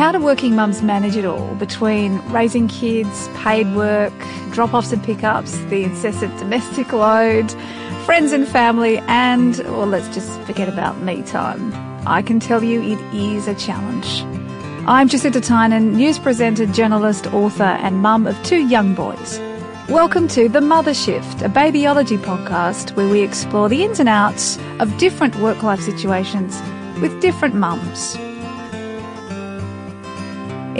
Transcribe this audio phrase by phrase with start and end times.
[0.00, 4.14] How do working mums manage it all between raising kids, paid work,
[4.50, 7.50] drop offs and pickups, the incessant domestic load,
[8.06, 11.70] friends and family, and, well, let's just forget about me time?
[12.06, 14.22] I can tell you it is a challenge.
[14.88, 19.38] I'm Jacinta Tynan, news presenter, journalist, author, and mum of two young boys.
[19.90, 24.58] Welcome to The Mother Shift, a babyology podcast where we explore the ins and outs
[24.78, 26.58] of different work life situations
[27.02, 28.16] with different mums.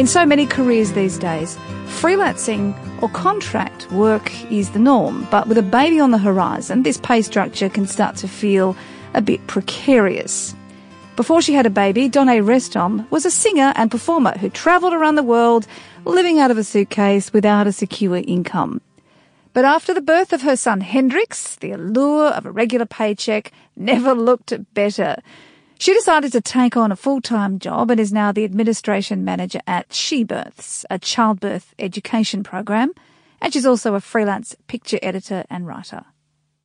[0.00, 2.72] In so many careers these days, freelancing
[3.02, 7.20] or contract work is the norm, but with a baby on the horizon, this pay
[7.20, 8.74] structure can start to feel
[9.12, 10.54] a bit precarious.
[11.16, 15.16] Before she had a baby, Donné Restom was a singer and performer who travelled around
[15.16, 15.66] the world
[16.06, 18.80] living out of a suitcase without a secure income.
[19.52, 24.14] But after the birth of her son Hendrix, the allure of a regular paycheck never
[24.14, 25.16] looked better.
[25.80, 29.94] She decided to take on a full-time job and is now the administration manager at
[29.94, 32.92] She Births, a childbirth education program,
[33.40, 36.04] and she's also a freelance picture editor and writer.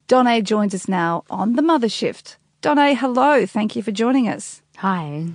[0.09, 2.37] Donné joins us now on the Mother Shift.
[2.61, 3.45] Donné, hello.
[3.45, 4.61] Thank you for joining us.
[4.79, 5.27] Hi.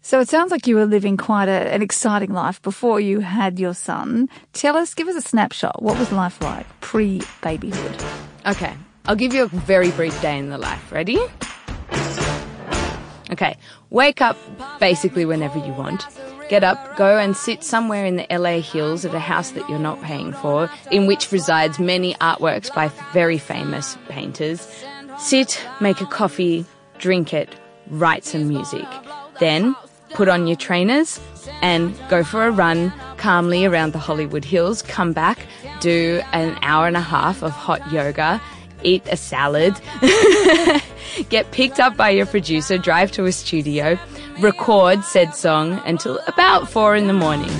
[0.00, 3.58] So it sounds like you were living quite a, an exciting life before you had
[3.58, 4.30] your son.
[4.54, 5.82] Tell us, give us a snapshot.
[5.82, 8.02] What was life like pre babyhood?
[8.46, 8.74] Okay,
[9.04, 10.90] I'll give you a very brief day in the life.
[10.90, 11.20] Ready?
[13.30, 13.56] Okay,
[13.90, 14.36] wake up
[14.80, 16.06] basically whenever you want.
[16.48, 19.78] Get up, go and sit somewhere in the LA hills at a house that you're
[19.78, 24.66] not paying for, in which resides many artworks by very famous painters.
[25.18, 26.64] Sit, make a coffee,
[26.98, 27.54] drink it,
[27.88, 28.86] write some music.
[29.40, 29.76] Then
[30.14, 31.20] put on your trainers
[31.60, 34.80] and go for a run calmly around the Hollywood Hills.
[34.80, 35.38] Come back,
[35.80, 38.40] do an hour and a half of hot yoga,
[38.82, 39.80] eat a salad,
[41.28, 43.98] get picked up by your producer, drive to a studio,
[44.40, 47.50] record said song until about four in the morning.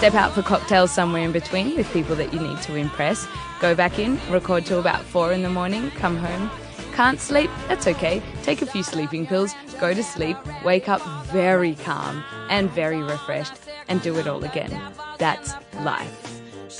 [0.00, 3.28] Step out for cocktails somewhere in between with people that you need to impress.
[3.60, 6.50] Go back in, record till about four in the morning, come home.
[6.94, 7.50] Can't sleep?
[7.68, 8.22] That's okay.
[8.42, 13.54] Take a few sleeping pills, go to sleep, wake up very calm and very refreshed,
[13.88, 14.70] and do it all again.
[15.18, 16.26] That's life.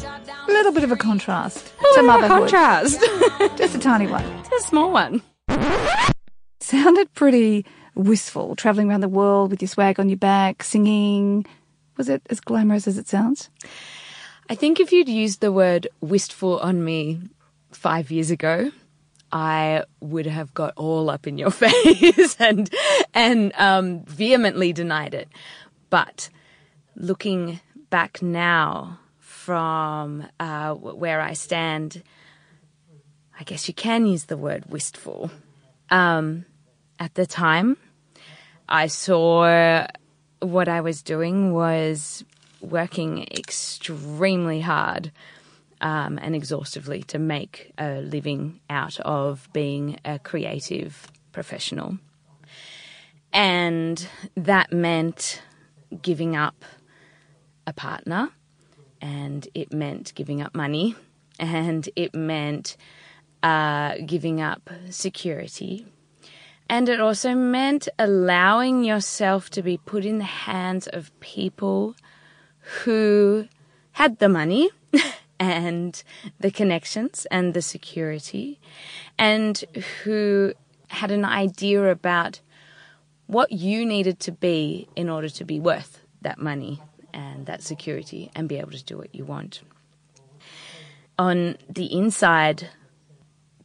[0.05, 2.51] A little bit of a contrast A to little motherhood.
[2.51, 3.01] contrast.
[3.57, 4.25] Just a tiny one.
[4.51, 5.23] Just a small one.
[6.61, 11.45] Sounded pretty wistful, travelling around the world with your swag on your back, singing.
[11.97, 13.51] Was it as glamorous as it sounds?
[14.49, 17.21] I think if you'd used the word wistful on me
[17.73, 18.71] five years ago,
[19.33, 22.71] I would have got all up in your face and
[23.15, 25.29] and um, vehemently denied it.
[25.89, 26.31] But
[26.97, 32.03] looking back now from uh, where I stand,
[33.39, 35.31] I guess you can use the word wistful.
[35.91, 36.45] Um,
[36.99, 37.77] at the time,
[38.69, 39.87] I saw
[40.41, 42.25] what I was doing was
[42.61, 45.11] working extremely hard
[45.81, 51.99] um, and exhaustively to make a living out of being a creative professional.
[53.33, 55.43] And that meant
[56.03, 56.65] giving up
[57.67, 58.31] a partner,
[59.01, 60.97] and it meant giving up money,
[61.39, 62.77] and it meant
[63.43, 65.87] uh, giving up security.
[66.69, 71.97] And it also meant allowing yourself to be put in the hands of people
[72.85, 73.49] who
[73.93, 74.71] had the money
[75.41, 76.05] and
[76.39, 78.61] the connections and the security
[79.19, 79.65] and
[80.05, 80.53] who
[80.89, 82.41] had an idea about
[83.27, 86.81] what you needed to be in order to be worth that money
[87.15, 89.63] and that security and be able to do what you want.
[91.19, 92.69] On the inside,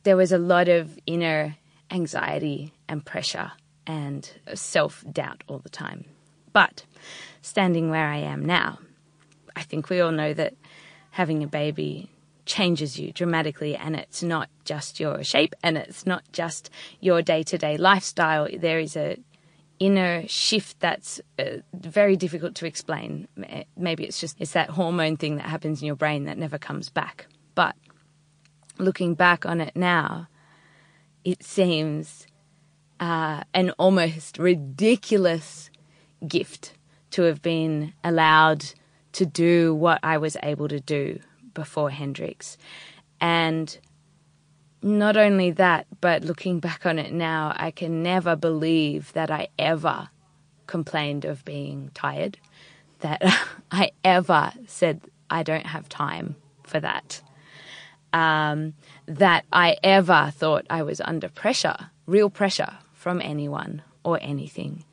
[0.04, 1.58] there was a lot of inner
[1.92, 3.52] anxiety and pressure
[3.86, 6.06] and self doubt all the time.
[6.54, 6.86] But
[7.42, 8.80] standing where I am now,
[9.56, 10.54] I think we all know that
[11.16, 12.10] having a baby
[12.46, 16.70] changes you dramatically and it's not just your shape and it's not just
[17.00, 18.50] your day-to-day lifestyle.
[18.54, 19.18] There is a
[19.80, 23.30] inner shift that's uh, very difficult to explain.
[23.78, 26.90] Maybe it's just it's that hormone thing that happens in your brain that never comes
[26.90, 27.28] back.
[27.56, 27.78] But
[28.78, 30.28] looking back on it now
[31.24, 32.28] it seems
[33.00, 35.70] uh, an almost ridiculous
[36.28, 36.74] gift
[37.12, 38.66] to have been allowed
[39.16, 41.20] to do what I was able to do
[41.54, 42.58] before Hendrix.
[43.22, 43.78] And
[44.82, 49.48] not only that, but looking back on it now, I can never believe that I
[49.58, 50.10] ever
[50.68, 52.38] complained of being tired,
[53.00, 53.22] that
[53.72, 57.22] I ever said, I don't have time for that.
[58.14, 58.74] um,
[59.08, 64.86] that I ever thought I was under pressure, real pressure from anyone or anything.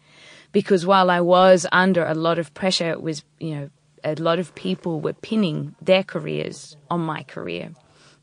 [0.51, 3.71] Because while I was under a lot of pressure, it was, you know,
[4.05, 7.73] a lot of people were pinning their careers on my career.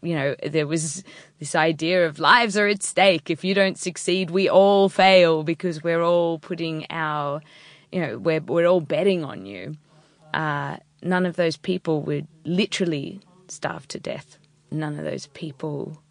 [0.01, 1.03] You know, there was
[1.39, 3.29] this idea of lives are at stake.
[3.29, 7.41] If you don't succeed, we all fail because we're all putting our,
[7.91, 9.75] you know, we're, we're all betting on you.
[10.33, 14.37] Uh, none of those people would literally starve to death.
[14.71, 16.01] None of those people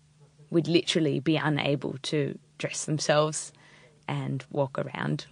[0.50, 3.53] would literally be unable to dress themselves
[4.06, 5.26] and walk around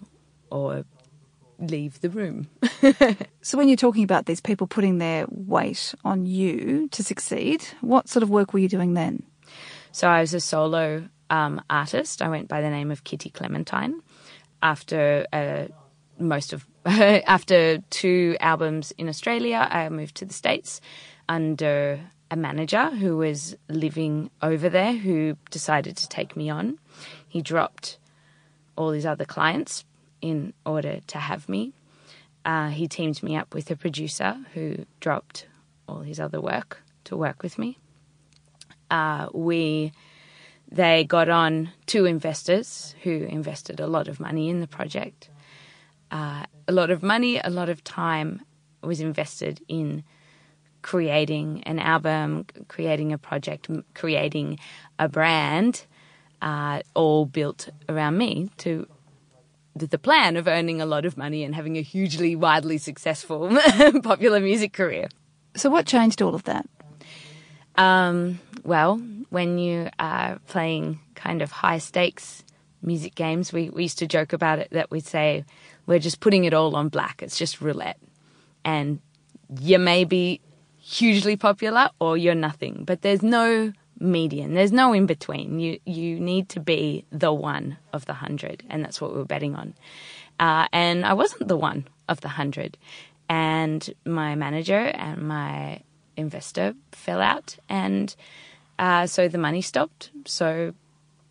[0.51, 0.85] or
[1.59, 2.49] leave the room.
[3.43, 8.09] so, when you're talking about these people putting their weight on you to succeed, what
[8.09, 9.23] sort of work were you doing then?
[9.93, 12.23] So, I was a solo um, artist.
[12.23, 14.03] I went by the name of Kitty Clementine.
[14.63, 15.67] After uh,
[16.19, 20.81] most of after two albums in Australia, I moved to the States
[21.29, 22.01] under
[22.31, 26.79] a manager who was living over there who decided to take me on.
[27.29, 27.99] He dropped
[28.77, 29.85] all his other clients
[30.29, 31.73] in order to have me.
[32.45, 35.47] Uh, he teamed me up with a producer who dropped
[35.89, 37.79] all his other work to work with me.
[38.91, 39.93] Uh, we
[40.71, 45.31] they got on two investors who invested a lot of money in the project.
[46.11, 48.43] Uh, a lot of money, a lot of time
[48.83, 50.03] was invested in
[50.83, 54.59] creating an album, creating a project, creating
[54.99, 55.85] a brand,
[56.43, 58.87] uh, all built around me to
[59.85, 63.51] the plan of earning a lot of money and having a hugely widely successful
[64.03, 65.09] popular music career.
[65.55, 66.67] So, what changed all of that?
[67.77, 68.97] Um, well,
[69.31, 72.43] when you are playing kind of high stakes
[72.83, 75.45] music games, we, we used to joke about it that we'd say
[75.87, 77.23] we're just putting it all on black.
[77.23, 77.99] It's just roulette.
[78.65, 79.01] And
[79.61, 80.41] you may be
[80.79, 84.55] hugely popular or you're nothing, but there's no median.
[84.55, 85.61] There's no in between.
[85.61, 89.25] You you need to be the one of the hundred, and that's what we were
[89.25, 89.75] betting on.
[90.39, 92.77] Uh, and I wasn't the one of the hundred,
[93.29, 95.81] and my manager and my
[96.17, 98.15] investor fell out, and
[98.79, 100.11] uh, so the money stopped.
[100.27, 100.75] So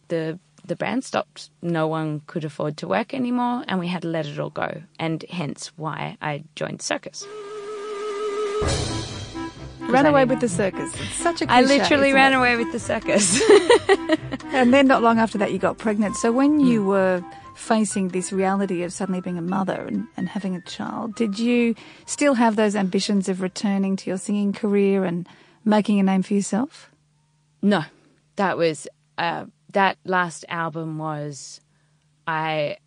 [0.08, 1.50] the the brand stopped.
[1.62, 4.82] No one could afford to work anymore, and we had to let it all go.
[5.00, 7.26] And hence why I joined Circus.
[9.90, 10.94] Ran away with the circus.
[11.00, 12.38] It's such a cliche, I literally ran it?
[12.38, 13.42] away with the circus.
[14.54, 16.16] and then not long after that, you got pregnant.
[16.16, 16.86] So when you mm.
[16.86, 17.24] were
[17.56, 21.76] facing this reality of suddenly being a mother and, and having a child, did you
[22.06, 25.28] still have those ambitions of returning to your singing career and
[25.64, 26.92] making a name for yourself?
[27.62, 27.84] No,
[28.36, 28.88] that was
[29.18, 31.62] uh, that last album was
[32.28, 32.78] I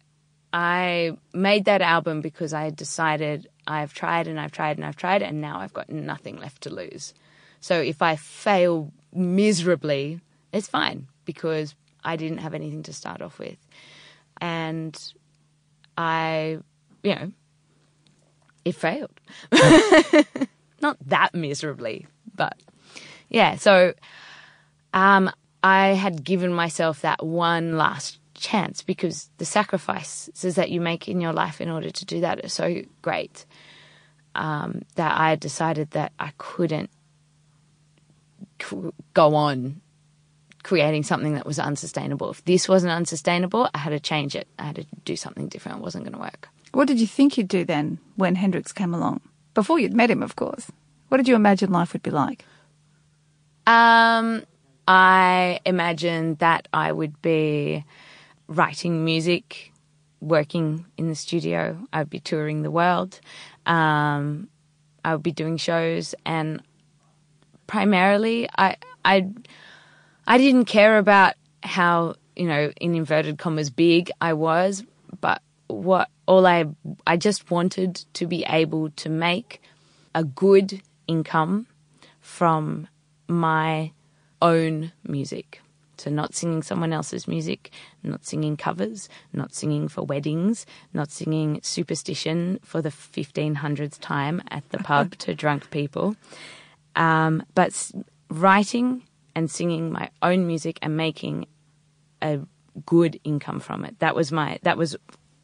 [0.52, 4.96] I made that album because I had decided I've tried and I've tried and I've
[4.96, 7.12] tried, and now I've got nothing left to lose.
[7.60, 10.20] So if I fail miserably,
[10.52, 13.58] it's fine because I didn't have anything to start off with.
[14.40, 14.98] And
[15.98, 16.58] I,
[17.02, 17.32] you know,
[18.64, 19.20] it failed.
[20.80, 22.56] Not that miserably, but
[23.28, 23.56] yeah.
[23.56, 23.92] So
[24.94, 25.30] um,
[25.62, 31.20] I had given myself that one last chance because the sacrifices that you make in
[31.20, 33.44] your life in order to do that are so great
[34.34, 36.90] um, that I decided that I couldn't
[39.14, 39.80] go on
[40.62, 42.30] creating something that was unsustainable.
[42.30, 44.48] If this wasn't unsustainable, I had to change it.
[44.58, 45.78] I had to do something different.
[45.78, 46.48] It wasn't going to work.
[46.72, 49.20] What did you think you'd do then when Hendrix came along?
[49.54, 50.70] Before you'd met him, of course.
[51.08, 52.44] What did you imagine life would be like?
[53.66, 54.44] Um,
[54.86, 57.84] I imagined that I would be
[58.48, 59.72] writing music,
[60.20, 61.86] working in the studio.
[61.92, 63.20] I'd be touring the world.
[63.66, 64.48] Um,
[65.04, 66.62] I would be doing shows, and
[67.66, 69.28] primarily, I I
[70.26, 74.84] I didn't care about how you know in inverted commas big I was,
[75.20, 76.66] but what all I
[77.06, 79.62] I just wanted to be able to make
[80.14, 81.66] a good income
[82.20, 82.88] from
[83.28, 83.92] my
[84.42, 85.60] own music.
[86.00, 87.70] So, not singing someone else's music,
[88.02, 94.68] not singing covers, not singing for weddings, not singing Superstition for the 1500th time at
[94.70, 96.16] the pub to drunk people,
[96.96, 97.90] um, but
[98.30, 99.02] writing
[99.34, 101.46] and singing my own music and making
[102.22, 102.40] a
[102.86, 103.98] good income from it.
[103.98, 104.96] That was my that was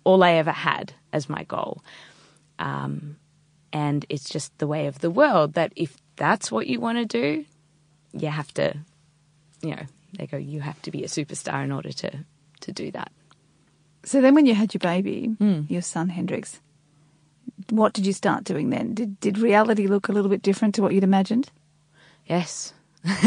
[0.05, 1.83] all I ever had as my goal.
[2.59, 3.17] Um,
[3.73, 7.05] and it's just the way of the world that if that's what you want to
[7.05, 7.45] do,
[8.13, 8.77] you have to,
[9.63, 9.83] you know,
[10.19, 12.25] they go, you have to be a superstar in order to,
[12.61, 13.11] to do that.
[14.05, 15.69] So then when you had your baby, mm.
[15.71, 16.61] your son Hendrix,
[17.71, 18.95] what did you start doing then?
[18.95, 21.51] Did, did reality look a little bit different to what you'd imagined?
[22.27, 22.75] Yes.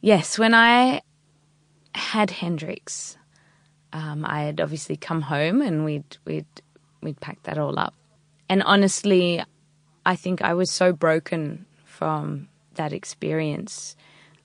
[0.00, 1.02] yes, when I
[1.94, 3.16] had Hendrix,
[3.92, 6.46] um, I had obviously come home and we'd we'd
[7.02, 7.94] we'd packed that all up.
[8.48, 9.42] And honestly,
[10.06, 13.96] I think I was so broken from that experience.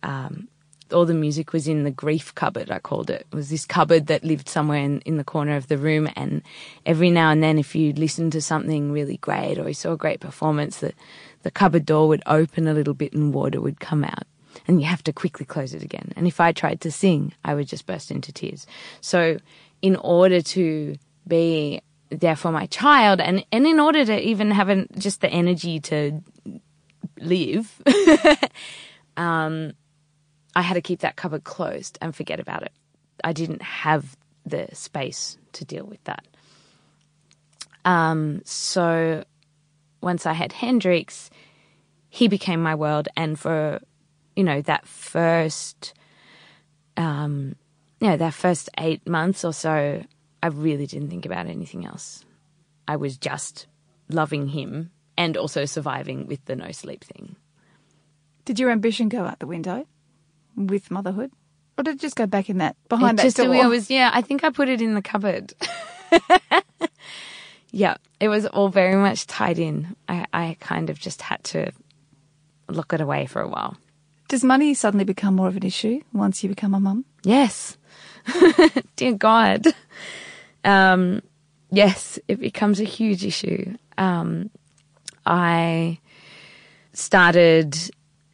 [0.04, 0.48] Um,
[0.94, 3.28] all the music was in the grief cupboard, I called it.
[3.32, 6.10] It was this cupboard that lived somewhere in, in the corner of the room.
[6.16, 6.42] And
[6.86, 9.98] every now and then, if you listened to something really great or you saw a
[9.98, 10.94] great performance, the,
[11.44, 14.24] the cupboard door would open a little bit and water would come out.
[14.68, 16.14] And you have to quickly close it again.
[16.16, 18.66] And if I tried to sing, I would just burst into tears.
[19.02, 19.38] So,
[19.82, 20.96] in order to
[21.28, 25.30] be there for my child and, and in order to even have an, just the
[25.30, 26.24] energy to
[27.22, 27.82] live,
[29.18, 29.74] um,
[30.56, 32.72] I had to keep that cupboard closed and forget about it.
[33.24, 36.26] I didn't have the space to deal with that.
[37.86, 39.24] Um, so
[40.02, 41.30] once I had Hendrix,
[42.10, 43.80] he became my world, and for
[44.36, 45.94] you know that first,
[46.96, 47.56] um,
[48.00, 50.04] you know that first eight months or so,
[50.42, 52.26] I really didn't think about anything else.
[52.88, 53.68] I was just
[54.10, 57.36] loving him and also surviving with the no sleep thing.
[58.46, 59.86] Did your ambition go out the window?
[60.58, 61.32] with motherhood?
[61.78, 63.54] Or did it just go back in that behind it that just, door?
[63.54, 64.10] It was yeah.
[64.14, 65.54] I think I put it in the cupboard.
[67.72, 69.96] yeah, it was all very much tied in.
[70.10, 71.72] I, I kind of just had to
[72.68, 73.78] lock it away for a while.
[74.28, 77.06] Does money suddenly become more of an issue once you become a mum?
[77.24, 77.78] Yes.
[78.96, 79.68] Dear God.
[80.66, 81.22] Um,
[81.72, 83.78] yes, it becomes a huge issue.
[83.98, 84.50] Um,
[85.28, 86.00] I
[86.94, 87.78] started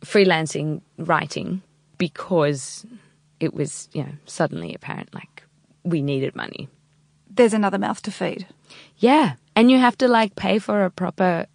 [0.01, 1.61] freelancing writing
[1.97, 2.85] because
[3.39, 5.43] it was, you know, suddenly apparent like
[5.83, 6.69] we needed money.
[7.29, 8.47] There's another mouth to feed.
[8.97, 9.33] Yeah.
[9.55, 11.47] And you have to like pay for a proper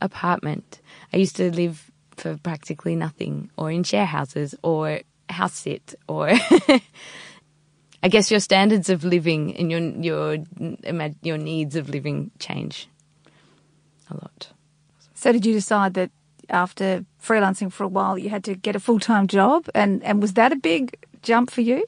[0.00, 0.80] apartment.
[1.12, 6.30] I used to live for practically nothing or in share houses or house sit or
[8.02, 10.38] I guess your standards of living and your your
[11.22, 12.88] your needs of living change
[14.10, 14.52] a lot.
[15.20, 16.10] So did you decide that
[16.48, 20.22] after freelancing for a while, you had to get a full time job, and and
[20.22, 21.84] was that a big jump for you?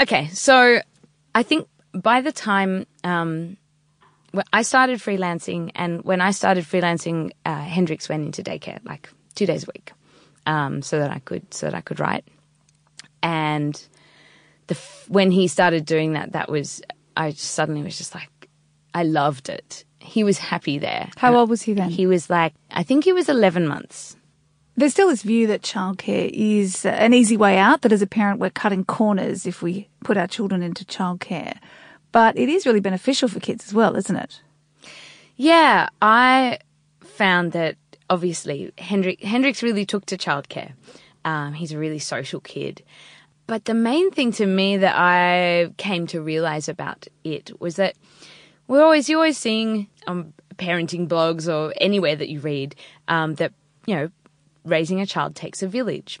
[0.00, 0.80] Okay, so
[1.34, 3.58] I think by the time um,
[4.54, 9.44] I started freelancing, and when I started freelancing, uh, Hendrix went into daycare like two
[9.44, 9.92] days a week,
[10.46, 12.24] um, so that I could so that I could write.
[13.22, 13.78] And
[14.68, 16.80] the when he started doing that, that was
[17.18, 18.48] I suddenly was just like
[18.94, 21.10] I loved it he was happy there.
[21.16, 21.90] How old was he then?
[21.90, 24.16] He was like, I think he was 11 months.
[24.76, 28.40] There's still this view that childcare is an easy way out, that as a parent
[28.40, 31.58] we're cutting corners if we put our children into childcare.
[32.12, 34.40] But it is really beneficial for kids as well, isn't it?
[35.36, 36.58] Yeah, I
[37.00, 37.76] found that
[38.08, 40.72] obviously Hendrik, Hendrix really took to childcare.
[41.24, 42.82] Um, he's a really social kid.
[43.46, 47.96] But the main thing to me that I came to realize about it was that
[48.70, 52.76] we're always you're always seeing um, parenting blogs or anywhere that you read
[53.08, 53.52] um, that
[53.84, 54.10] you know
[54.64, 56.20] raising a child takes a village,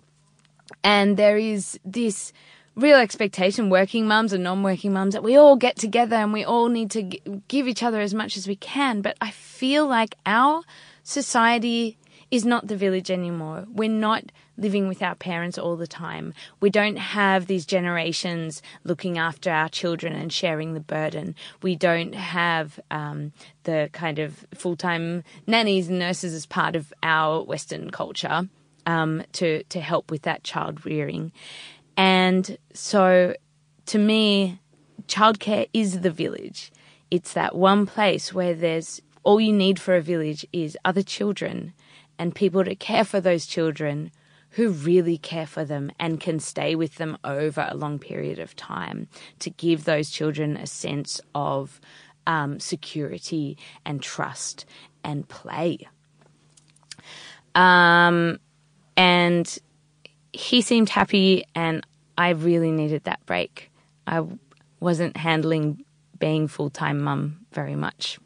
[0.82, 2.32] and there is this
[2.74, 6.68] real expectation working mums and non-working mums that we all get together and we all
[6.68, 9.00] need to g- give each other as much as we can.
[9.00, 10.62] But i feel like our
[11.04, 11.98] society
[12.30, 13.66] is not the village anymore.
[13.72, 14.24] We're not
[14.60, 16.34] living with our parents all the time.
[16.60, 21.34] We don't have these generations looking after our children and sharing the burden.
[21.62, 23.32] We don't have um,
[23.64, 28.48] the kind of full time nannies and nurses as part of our Western culture
[28.86, 31.32] um, to, to help with that child rearing.
[31.96, 33.34] And so
[33.86, 34.60] to me,
[35.06, 36.70] childcare is the village.
[37.10, 41.72] It's that one place where there's all you need for a village is other children
[42.18, 44.12] and people to care for those children
[44.50, 48.56] who really care for them and can stay with them over a long period of
[48.56, 51.80] time to give those children a sense of
[52.26, 54.64] um, security and trust
[55.04, 55.88] and play.
[57.54, 58.38] Um,
[58.96, 59.58] and
[60.32, 61.84] he seemed happy, and
[62.16, 63.70] I really needed that break.
[64.06, 64.24] I
[64.80, 65.84] wasn't handling
[66.18, 68.18] being full time mum very much.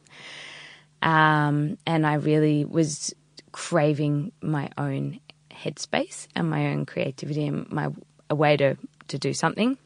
[1.02, 3.14] Um, and I really was
[3.52, 5.20] craving my own
[5.64, 7.88] headspace and my own creativity and my
[8.30, 8.76] a way to
[9.08, 9.76] to do something.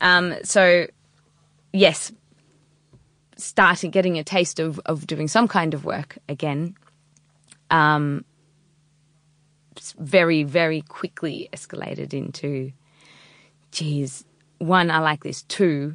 [0.00, 0.86] Um, so
[1.72, 2.12] yes,
[3.36, 6.74] starting getting a taste of of doing some kind of work again.
[7.70, 8.24] Um,
[9.98, 12.72] very very quickly escalated into,
[13.70, 14.24] geez,
[14.58, 15.42] one I like this.
[15.42, 15.94] Two,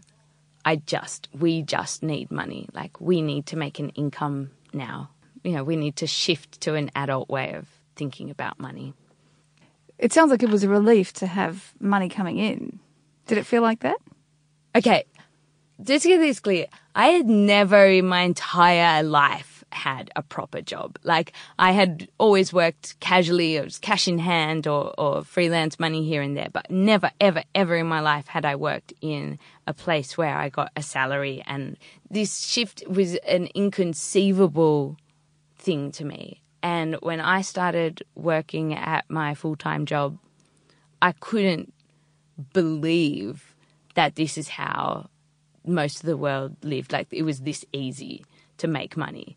[0.66, 2.70] I just we just need money.
[2.74, 5.10] Like we need to make an income now.
[5.44, 8.94] you know, we need to shift to an adult way of thinking about money.
[9.98, 12.80] It sounds like it was a relief to have money coming in.
[13.28, 13.98] Did it feel like that?
[14.76, 15.06] Okay,
[15.82, 20.62] just to get this clear, I had never in my entire life had a proper
[20.62, 20.98] job.
[21.04, 26.06] Like I had always worked casually, it was cash in hand or, or freelance money
[26.06, 29.74] here and there, but never, ever, ever in my life had I worked in a
[29.74, 31.44] place where I got a salary.
[31.48, 31.78] And
[32.10, 34.98] this shift was an inconceivable
[35.58, 36.43] thing to me.
[36.64, 40.18] And when I started working at my full time job,
[41.02, 41.74] I couldn't
[42.54, 43.54] believe
[43.96, 45.10] that this is how
[45.66, 46.94] most of the world lived.
[46.94, 48.26] Like it was this easy
[48.58, 49.36] to make money.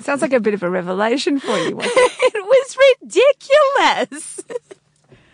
[0.00, 1.76] Sounds like a bit of a revelation for you.
[1.76, 2.34] Wasn't it?
[2.34, 4.40] it was ridiculous.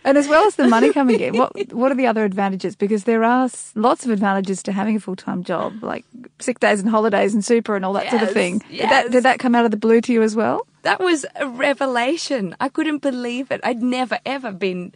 [0.03, 2.75] And as well as the money coming in, what what are the other advantages?
[2.75, 6.05] Because there are lots of advantages to having a full time job, like
[6.39, 8.63] sick days and holidays and super and all that yes, sort of thing.
[8.69, 8.81] Yes.
[8.81, 10.65] Did, that, did that come out of the blue to you as well?
[10.83, 12.55] That was a revelation.
[12.59, 13.61] I couldn't believe it.
[13.63, 14.93] I'd never ever been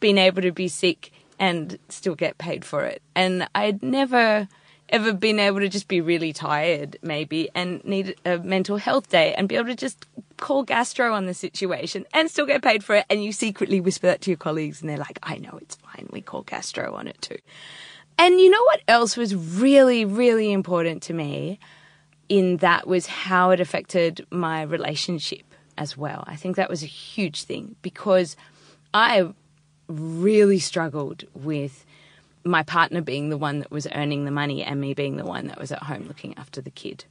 [0.00, 3.00] been able to be sick and still get paid for it.
[3.14, 4.48] And I'd never
[4.88, 9.34] ever been able to just be really tired, maybe, and need a mental health day
[9.34, 12.96] and be able to just call gastro on the situation and still get paid for
[12.96, 13.06] it.
[13.10, 16.08] And you secretly whisper that to your colleagues, and they're like, I know it's fine.
[16.10, 17.38] We call gastro on it too.
[18.18, 21.58] And you know what else was really, really important to me
[22.28, 25.42] in that was how it affected my relationship
[25.76, 26.24] as well.
[26.26, 28.36] I think that was a huge thing because
[28.92, 29.28] I
[29.88, 31.86] really struggled with
[32.48, 35.46] my partner being the one that was earning the money and me being the one
[35.48, 37.04] that was at home looking after the kid.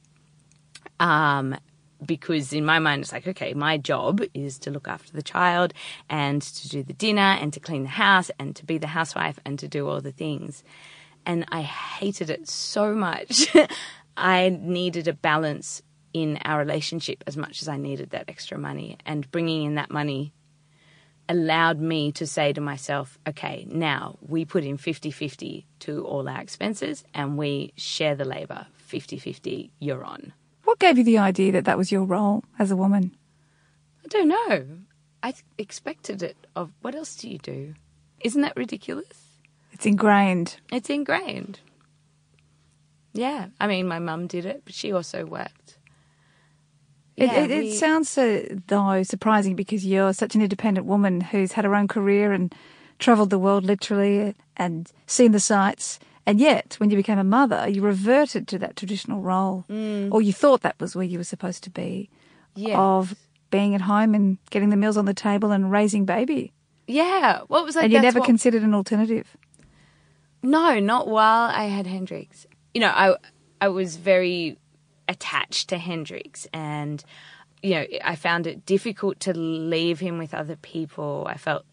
[1.00, 1.56] Um,
[2.04, 5.72] because in my mind, it's like, okay, my job is to look after the child
[6.08, 9.38] and to do the dinner and to clean the house and to be the housewife
[9.44, 10.62] and to do all the things.
[11.26, 13.48] And I hated it so much.
[14.16, 18.96] I needed a balance in our relationship as much as I needed that extra money.
[19.04, 20.32] And bringing in that money
[21.28, 26.28] allowed me to say to myself, okay, now we put in 50 50 to all
[26.28, 30.32] our expenses and we share the labour 50 50, you're on.
[30.64, 33.16] What gave you the idea that that was your role as a woman?
[34.04, 34.66] I don't know.
[35.22, 37.74] I expected it of what else do you do?
[38.20, 39.40] Isn't that ridiculous?
[39.72, 40.56] It's ingrained.
[40.72, 41.60] It's ingrained.
[43.12, 43.48] Yeah.
[43.60, 45.67] I mean, my mum did it, but she also worked.
[47.18, 47.68] Yeah, it, it, we...
[47.70, 51.88] it, sounds so, though surprising because you're such an independent woman who's had her own
[51.88, 52.54] career and
[52.98, 55.98] travelled the world literally and seen the sights.
[56.26, 60.12] And yet, when you became a mother, you reverted to that traditional role, mm.
[60.12, 62.10] or you thought that was where you were supposed to be,
[62.54, 62.76] yes.
[62.76, 63.14] of
[63.50, 66.52] being at home and getting the meals on the table and raising baby.
[66.86, 67.84] Yeah, what was like?
[67.84, 68.26] And you never what...
[68.26, 69.36] considered an alternative.
[70.42, 72.46] No, not while I had Hendrix.
[72.74, 73.16] You know, I
[73.60, 74.58] I was very
[75.08, 77.04] attached to Hendrix and
[77.62, 81.26] you know, I found it difficult to leave him with other people.
[81.28, 81.64] I felt,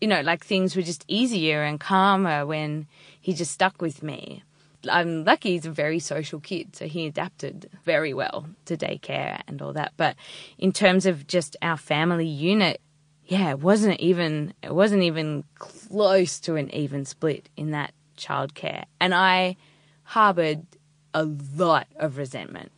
[0.00, 2.86] you know, like things were just easier and calmer when
[3.20, 4.42] he just stuck with me.
[4.90, 9.62] I'm lucky he's a very social kid, so he adapted very well to daycare and
[9.62, 9.92] all that.
[9.96, 10.16] But
[10.58, 12.80] in terms of just our family unit,
[13.26, 18.84] yeah, it wasn't even it wasn't even close to an even split in that childcare.
[19.00, 19.56] And I
[20.02, 20.66] harbored
[21.14, 22.72] a lot of resentment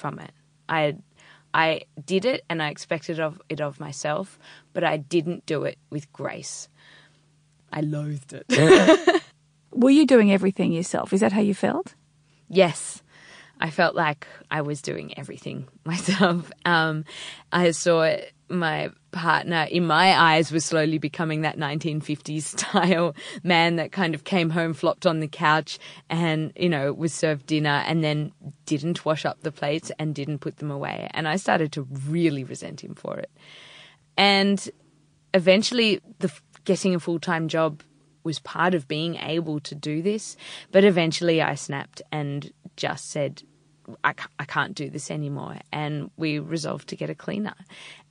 [0.00, 0.32] from it.
[0.68, 0.96] I
[1.52, 4.38] I did it and I expected of it of myself,
[4.72, 6.68] but I didn't do it with grace.
[7.72, 9.22] I loathed it.
[9.72, 11.12] Were you doing everything yourself?
[11.12, 11.94] Is that how you felt?
[12.48, 13.02] Yes.
[13.60, 16.50] I felt like I was doing everything myself.
[16.64, 17.04] Um,
[17.52, 18.16] I saw
[18.48, 24.24] my partner, in my eyes, was slowly becoming that 1950s style man that kind of
[24.24, 28.32] came home, flopped on the couch, and, you know, was served dinner and then
[28.66, 31.08] didn't wash up the plates and didn't put them away.
[31.12, 33.30] And I started to really resent him for it.
[34.16, 34.68] And
[35.34, 36.32] eventually, the
[36.64, 37.82] getting a full time job
[38.22, 40.36] was part of being able to do this.
[40.72, 43.42] But eventually, I snapped and just said,
[44.04, 45.56] I, I can't do this anymore.
[45.72, 47.54] And we resolved to get a cleaner.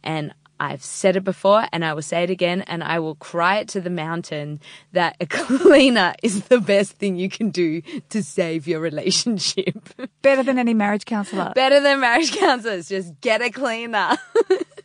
[0.03, 3.59] And I've said it before and I will say it again and I will cry
[3.59, 4.59] it to the mountain
[4.91, 9.89] that a cleaner is the best thing you can do to save your relationship.
[10.21, 11.53] Better than any marriage counselor.
[11.55, 12.89] Better than marriage counselors.
[12.89, 14.17] Just get a cleaner.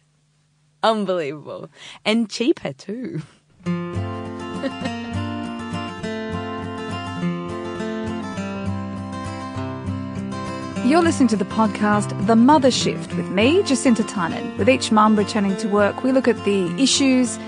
[0.83, 1.71] Unbelievable.
[2.05, 3.23] And cheaper too.
[10.85, 14.59] You're listening to the podcast The Mother Shift with me, Jacinta Tynan.
[14.59, 17.38] With each mum returning to work, we look at the issues,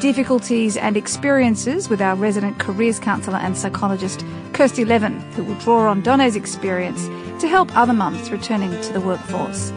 [0.00, 5.90] difficulties, and experiences with our resident careers counsellor and psychologist, Kirsty Levin, who will draw
[5.90, 7.06] on Donné's experience
[7.42, 9.74] to help other mums returning to the workforce.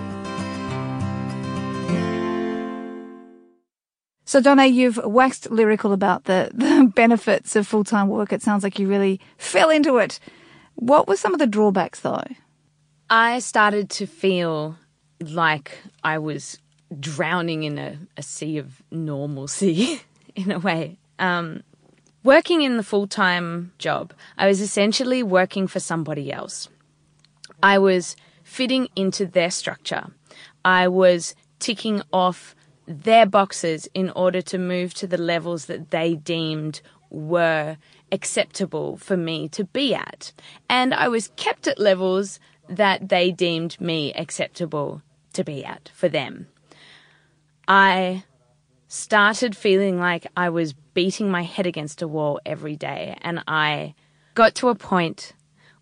[4.23, 8.31] So, Donna, you've waxed lyrical about the, the benefits of full time work.
[8.31, 10.21] It sounds like you really fell into it.
[10.75, 12.23] What were some of the drawbacks, though?
[13.09, 14.77] I started to feel
[15.19, 16.59] like I was
[16.99, 20.01] drowning in a, a sea of normalcy,
[20.35, 20.99] in a way.
[21.17, 21.63] Um,
[22.23, 26.69] working in the full time job, I was essentially working for somebody else.
[27.63, 30.07] I was fitting into their structure.
[30.63, 32.55] I was ticking off
[32.87, 37.77] their boxes in order to move to the levels that they deemed were
[38.11, 40.31] acceptable for me to be at.
[40.69, 45.01] And I was kept at levels that they deemed me acceptable
[45.33, 46.47] to be at for them.
[47.67, 48.23] I
[48.87, 53.95] started feeling like I was beating my head against a wall every day, and I
[54.33, 55.33] got to a point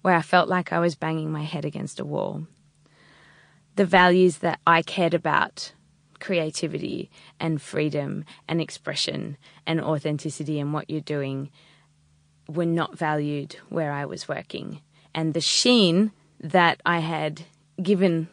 [0.02, 2.47] where I felt like I was banging my head against a wall.
[3.76, 5.73] The values that I cared about
[6.19, 11.52] creativity and freedom and expression and authenticity and what you're doing
[12.47, 14.82] were not valued where I was working.
[15.13, 17.43] And the sheen that I had
[17.82, 18.28] given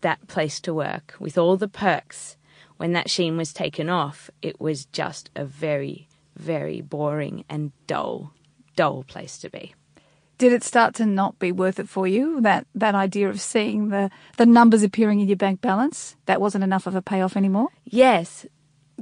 [0.00, 2.36] that place to work with all the perks,
[2.76, 8.32] when that sheen was taken off, it was just a very, very boring and dull,
[8.76, 9.74] dull place to be
[10.38, 12.40] did it start to not be worth it for you?
[12.40, 16.64] That that idea of seeing the the numbers appearing in your bank balance that wasn't
[16.64, 17.68] enough of a payoff anymore.
[17.84, 18.46] Yes,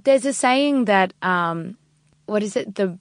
[0.03, 1.77] there's a saying that um,
[2.25, 2.99] what is it the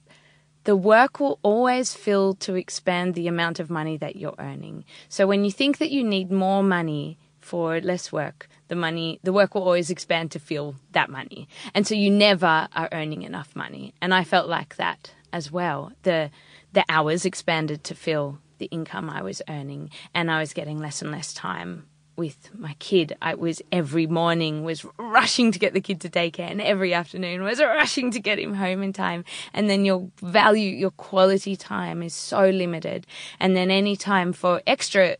[0.66, 4.84] the work will always fill to expand the amount of money that you're earning.
[5.08, 9.32] So when you think that you need more money for less work, the money, the
[9.32, 11.48] work will always expand to fill that money.
[11.72, 13.94] And so you never are earning enough money.
[14.02, 15.92] And I felt like that as well.
[16.02, 16.30] The
[16.72, 21.00] the hours expanded to fill the income I was earning, and I was getting less
[21.00, 23.16] and less time with my kid.
[23.20, 27.42] I was every morning was rushing to get the kid to daycare, and every afternoon
[27.42, 29.24] was rushing to get him home in time.
[29.52, 33.06] And then your value, your quality time is so limited,
[33.38, 35.16] and then any time for extra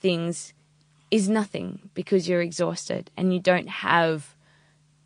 [0.00, 0.54] things
[1.10, 4.34] is nothing because you're exhausted and you don't have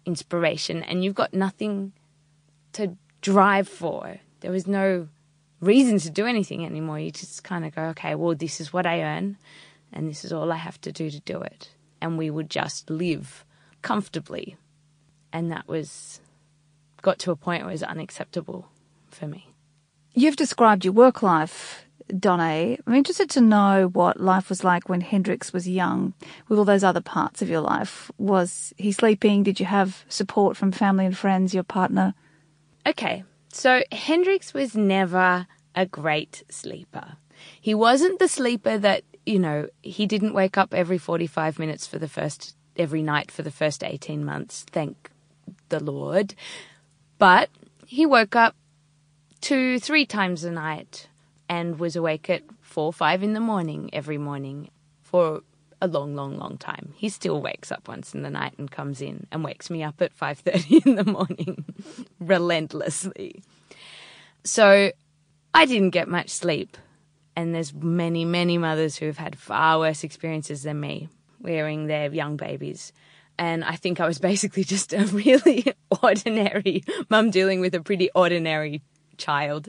[0.05, 1.93] inspiration and you've got nothing
[2.73, 4.19] to drive for.
[4.41, 5.09] There was no
[5.61, 6.99] reason to do anything anymore.
[6.99, 9.37] You just kind of go, okay, well, this is what I earn,
[9.93, 11.71] and this is all I have to do to do it.
[12.01, 13.45] And we would just live
[13.83, 14.57] comfortably.
[15.33, 16.21] And that was,
[17.01, 18.69] got to a point where it was unacceptable
[19.09, 19.49] for me.
[20.15, 21.87] You've described your work life,
[22.19, 22.77] Donna.
[22.87, 26.13] I'm interested to know what life was like when Hendrix was young,
[26.49, 28.11] with all those other parts of your life.
[28.19, 29.43] Was he sleeping?
[29.43, 32.15] Did you have support from family and friends, your partner?
[32.87, 37.17] Okay, so Hendrix was never a great sleeper.
[37.61, 41.99] He wasn't the sleeper that, you know, he didn't wake up every 45 minutes for
[41.99, 45.11] the first, every night for the first 18 months, thank
[45.69, 46.35] the Lord.
[47.19, 47.51] But
[47.87, 48.57] he woke up
[49.41, 51.09] two, three times a night
[51.49, 54.71] and was awake at four, five in the morning every morning
[55.03, 55.43] for
[55.81, 56.95] a long, long, long time.
[56.97, 60.01] He still wakes up once in the night and comes in and wakes me up
[60.01, 61.65] at 5:30 in the morning
[62.21, 63.43] relentlessly.
[64.45, 64.93] So
[65.53, 66.77] I didn't get much sleep.
[67.35, 71.09] And there's many, many mothers who have had far worse experiences than me
[71.41, 72.93] wearing their young babies.
[73.39, 75.65] And I think I was basically just a really
[76.03, 78.83] ordinary mum dealing with a pretty ordinary
[79.17, 79.69] child.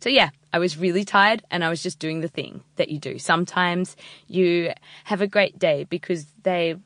[0.00, 2.98] So yeah, I was really tired and I was just doing the thing that you
[2.98, 3.18] do.
[3.18, 3.96] Sometimes
[4.28, 4.72] you
[5.04, 6.76] have a great day because they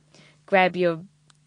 [0.47, 1.01] grab your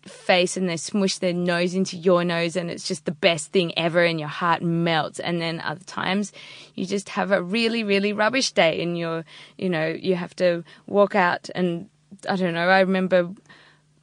[0.06, 3.78] face and they smush their nose into your nose and it's just the best thing
[3.78, 6.32] ever and your heart melts and then other times
[6.74, 9.24] you just have a really really rubbish day and you're
[9.58, 11.88] you know you have to walk out and
[12.28, 13.32] I don't know I remember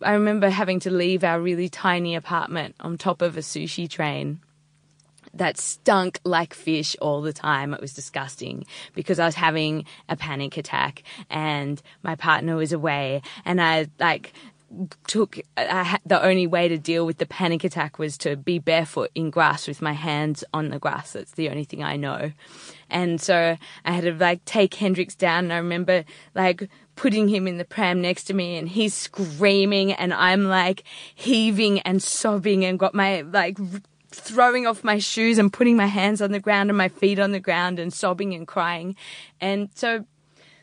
[0.00, 4.40] I remember having to leave our really tiny apartment on top of a sushi train
[5.34, 7.74] that stunk like fish all the time.
[7.74, 13.22] It was disgusting because I was having a panic attack and my partner was away
[13.44, 14.32] and I like
[15.06, 19.10] took I, the only way to deal with the panic attack was to be barefoot
[19.14, 21.12] in grass with my hands on the grass.
[21.12, 22.32] That's the only thing I know.
[22.90, 26.04] And so I had to like take Hendrix down and I remember
[26.34, 30.84] like putting him in the pram next to me and he's screaming and I'm like
[31.14, 33.58] heaving and sobbing and got my like
[34.10, 37.32] throwing off my shoes and putting my hands on the ground and my feet on
[37.32, 38.96] the ground and sobbing and crying.
[39.40, 40.04] And so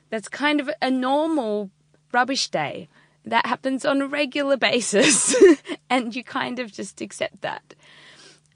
[0.10, 1.72] that's kind of a normal
[2.12, 2.88] rubbish day.
[3.26, 5.36] That happens on a regular basis.
[5.90, 7.74] and you kind of just accept that.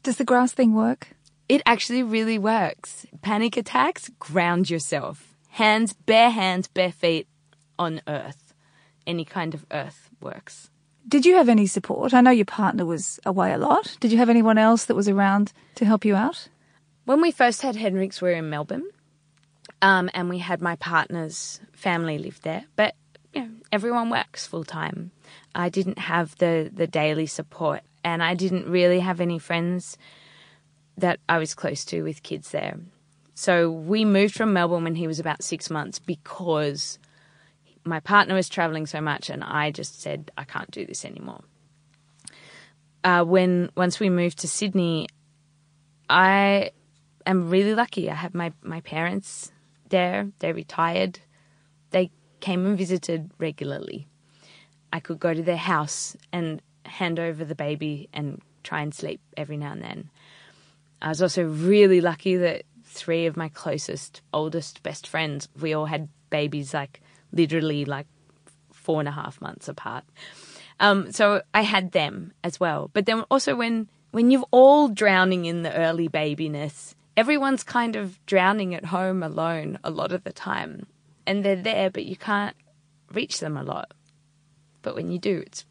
[0.04, 1.10] Does the grass thing work?
[1.48, 3.06] It actually really works.
[3.22, 5.36] Panic attacks, ground yourself.
[5.50, 7.28] Hands, bare hands, bare feet
[7.80, 8.54] on earth.
[9.08, 10.70] Any kind of earth works.
[11.08, 12.14] Did you have any support?
[12.14, 13.98] I know your partner was away a lot.
[14.00, 16.50] Did you have anyone else that was around to help you out?
[17.06, 18.88] When we first had Hendrix, we were in Melbourne,
[19.82, 22.66] um, and we had my partner's family live there.
[22.76, 22.94] But
[23.34, 25.12] you know, everyone works full time.
[25.54, 29.98] I didn't have the the daily support, and I didn't really have any friends
[30.98, 32.80] that I was close to with kids there.
[33.36, 37.00] So we moved from Melbourne when he was about six months because
[37.86, 41.44] my partner was traveling so much, and I just said I can't do this anymore.
[43.04, 45.08] Uh, when once we moved to Sydney,
[46.10, 46.72] I
[47.26, 48.10] am really lucky.
[48.10, 49.52] I have my my parents
[49.90, 50.32] there.
[50.40, 51.20] They're retired.
[52.40, 54.08] Came and visited regularly.
[54.92, 59.22] I could go to their house and hand over the baby and try and sleep
[59.38, 60.10] every now and then.
[61.02, 65.86] I was also really lucky that three of my closest, oldest, best friends, we all
[65.86, 68.08] had babies like literally like
[68.74, 70.04] four and a half months apart.
[70.80, 72.90] Um, so I had them as well.
[72.94, 78.24] But then also when when you're all drowning in the early babiness, everyone's kind of
[78.26, 80.88] drowning at home alone a lot of the time.
[81.30, 82.56] And they're there, but you can't
[83.14, 83.94] reach them a lot.
[84.82, 85.64] But when you do, it's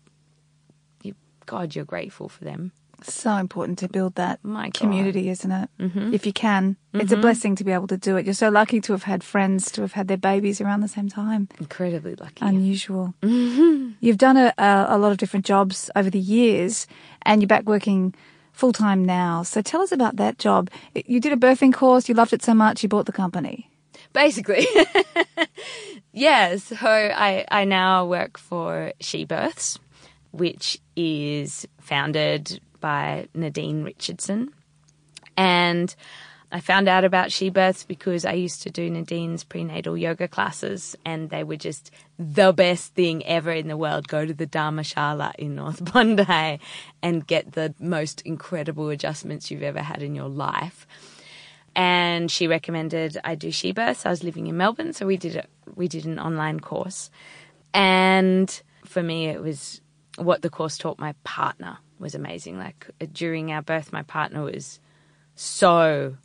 [1.03, 1.15] you
[1.47, 2.71] God, you're grateful for them.
[3.03, 4.75] So important to build that My God.
[4.75, 5.69] community, isn't it?
[5.79, 6.13] Mhm.
[6.13, 6.77] If you can.
[6.95, 8.25] It's a blessing to be able to do it.
[8.27, 11.09] You're so lucky to have had friends, to have had their babies around the same
[11.09, 11.49] time.
[11.61, 12.45] Incredibly lucky.
[12.45, 13.15] Unusual.
[13.23, 16.87] You've done a, a, a lot of different jobs over the years
[17.23, 18.15] and you're back working
[18.53, 19.45] full time now.
[19.45, 20.69] So tell us about that job.
[20.95, 23.71] You did a birthing course, you loved it so much, you bought the company.
[24.13, 24.67] Basically.
[26.13, 29.79] yeah, so I, I now work for She Births,
[30.33, 34.51] which is founded by Nadine Richardson.
[35.37, 35.95] And
[36.51, 40.97] I found out about She Births because I used to do Nadine's prenatal yoga classes,
[41.05, 44.09] and they were just the best thing ever in the world.
[44.09, 46.59] Go to the Dharmashala in North Bondi
[47.03, 50.87] and get the most incredible adjustments you've ever had in your life
[51.79, 54.05] and she recommended I do She Births.
[54.05, 55.49] I was living in Melbourne, so we did it.
[55.77, 57.09] We did an online course,
[57.73, 58.51] and
[58.85, 59.81] for me, it was
[60.17, 62.59] what the course taught my partner was amazing.
[62.59, 64.81] Like during our birth, my partner was
[65.37, 66.17] so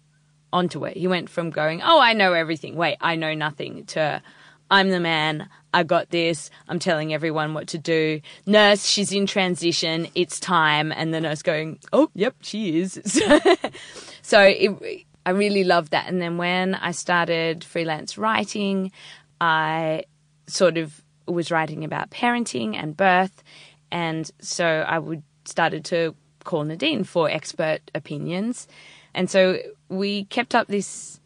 [0.51, 0.97] onto it.
[0.97, 2.75] He went from going, "Oh, I know everything.
[2.75, 4.23] Wait, I know nothing," to
[4.71, 5.49] "I'm the man.
[5.71, 6.49] I got this.
[6.67, 10.07] I'm telling everyone what to do." Nurse, she's in transition.
[10.15, 12.99] It's time, and the nurse going, "Oh, yep, she is."
[14.23, 16.07] so it, I really loved that.
[16.07, 18.91] And then when I started freelance writing,
[19.39, 20.03] I
[20.47, 23.43] sort of was writing about parenting and birth,
[23.91, 28.67] and so I would started to call Nadine for expert opinions,
[29.13, 29.57] and so
[29.89, 31.19] we kept up this,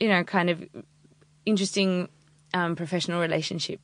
[0.00, 0.64] you know, kind of
[1.44, 2.08] interesting
[2.54, 3.80] um, professional relationship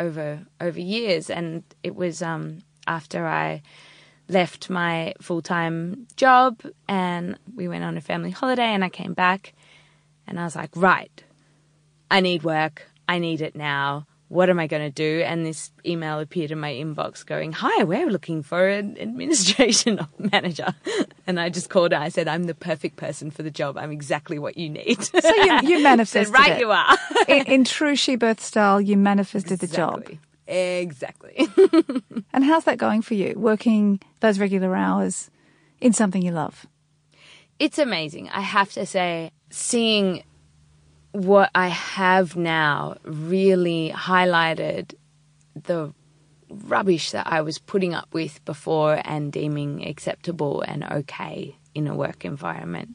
[0.00, 3.62] over over years, and it was um, after I
[4.28, 9.14] left my full time job and we went on a family holiday and I came
[9.14, 9.54] back
[10.26, 11.22] and I was like, right,
[12.10, 12.88] I need work.
[13.08, 14.06] I need it now.
[14.28, 15.22] What am I going to do?
[15.24, 20.74] And this email appeared in my inbox going, Hi, we're looking for an administration manager.
[21.28, 21.98] And I just called her.
[21.98, 23.78] I said, I'm the perfect person for the job.
[23.78, 25.00] I'm exactly what you need.
[25.04, 26.60] So you, you manifested said, right, it.
[26.60, 26.96] you are.
[27.28, 30.04] in, in true she birth style, you manifested the job.
[30.46, 31.48] Exactly.
[32.32, 35.30] And how's that going for you, working those regular hours
[35.80, 36.66] in something you love?
[37.58, 38.28] it's amazing.
[38.28, 40.22] I have to say, seeing
[41.12, 44.94] what I have now really highlighted
[45.54, 45.92] the
[46.48, 51.94] rubbish that I was putting up with before and deeming acceptable and okay in a
[51.94, 52.90] work environment.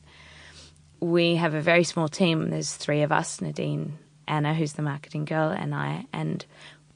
[0.99, 2.51] We have a very small team.
[2.51, 6.05] There's three of us Nadine, Anna, who's the marketing girl, and I.
[6.13, 6.45] And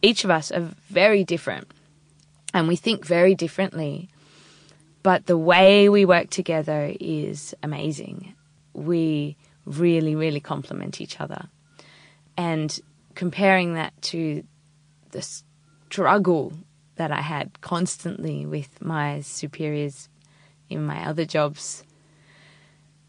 [0.02, 1.68] each of us are very different.
[2.54, 4.10] And we think very differently
[5.06, 8.34] but the way we work together is amazing.
[8.74, 11.46] We really, really complement each other.
[12.36, 12.80] And
[13.14, 14.44] comparing that to
[15.12, 16.54] the struggle
[16.96, 20.10] that I had constantly with my superiors
[20.72, 21.84] in my other jobs,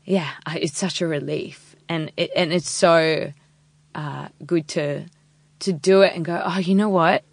[0.05, 3.33] yeah, it's such a relief, and it, and it's so
[3.95, 5.07] uh, good to
[5.61, 7.25] to do it and go, oh, you know what,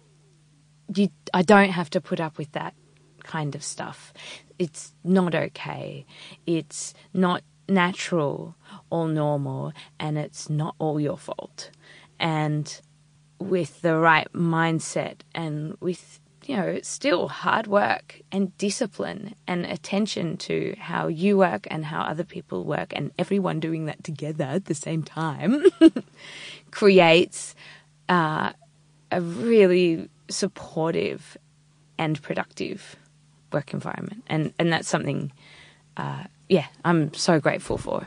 [0.94, 2.74] you I don't have to put up with that
[3.22, 4.12] kind of stuff.
[4.58, 6.06] It's not okay.
[6.46, 8.54] It's not natural
[8.90, 11.70] or normal, and it's not all your fault.
[12.20, 12.80] And
[13.38, 20.36] with the right mindset and with you know still hard work and discipline and attention
[20.36, 24.66] to how you work and how other people work and everyone doing that together at
[24.66, 25.64] the same time
[26.70, 27.54] creates
[28.08, 28.52] uh,
[29.10, 31.36] a really supportive
[31.98, 32.96] and productive
[33.52, 34.24] work environment.
[34.26, 35.32] And, and that's something,
[35.96, 38.06] uh, yeah, I'm so grateful for.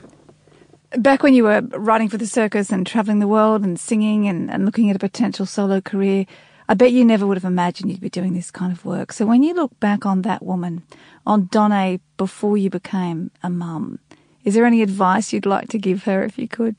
[0.98, 4.50] Back when you were writing for the circus and traveling the world and singing and,
[4.50, 6.26] and looking at a potential solo career,
[6.70, 9.14] I bet you never would have imagined you'd be doing this kind of work.
[9.14, 10.84] So when you look back on that woman,
[11.26, 14.00] on Donna before you became a mum,
[14.44, 16.76] is there any advice you'd like to give her if you could?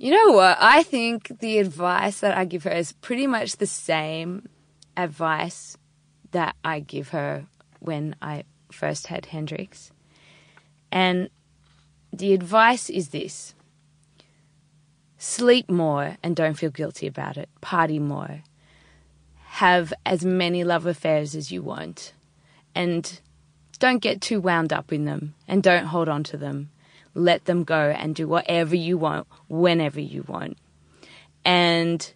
[0.00, 0.56] You know what?
[0.60, 4.48] I think the advice that I give her is pretty much the same
[4.96, 5.76] advice
[6.30, 7.46] that I give her
[7.80, 9.90] when I first had Hendrix.
[10.92, 11.30] And
[12.12, 13.54] the advice is this.
[15.18, 18.44] Sleep more and don't feel guilty about it, party more,
[19.46, 22.12] have as many love affairs as you want,
[22.72, 23.20] and
[23.80, 26.70] don't get too wound up in them and don't hold on to them
[27.18, 30.58] let them go and do whatever you want whenever you want.
[31.44, 32.12] And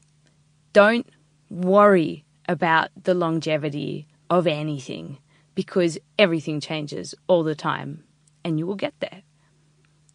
[0.72, 1.06] don't
[1.50, 5.18] worry about the longevity of anything
[5.54, 8.04] because everything changes all the time
[8.44, 9.22] and you will get there.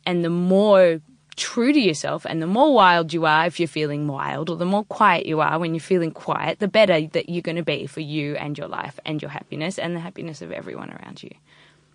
[0.06, 1.02] And the more
[1.36, 4.66] true to yourself and the more wild you are if you're feeling wild, or the
[4.66, 7.86] more quiet you are when you're feeling quiet, the better that you're going to be
[7.86, 11.30] for you and your life and your happiness and the happiness of everyone around you.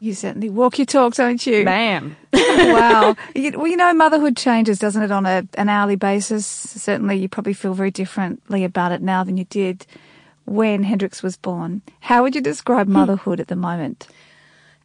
[0.02, 1.64] You certainly walk your talk, don't you?
[1.64, 2.16] Bam.
[2.32, 3.14] wow.
[3.36, 6.44] You, well, you know, motherhood changes, doesn't it, on a, an hourly basis?
[6.44, 9.86] Certainly, you probably feel very differently about it now than you did
[10.44, 11.82] when Hendrix was born.
[12.00, 12.94] How would you describe hmm.
[12.94, 14.08] motherhood at the moment?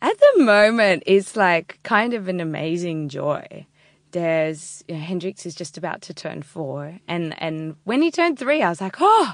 [0.03, 3.65] At the moment, it's like kind of an amazing joy.
[4.11, 8.37] There's you know, Hendrix is just about to turn four, and and when he turned
[8.37, 9.33] three, I was like, oh,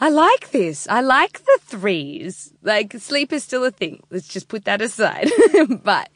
[0.00, 0.88] I like this.
[0.88, 2.52] I like the threes.
[2.62, 4.02] Like sleep is still a thing.
[4.10, 5.30] Let's just put that aside.
[5.82, 6.08] but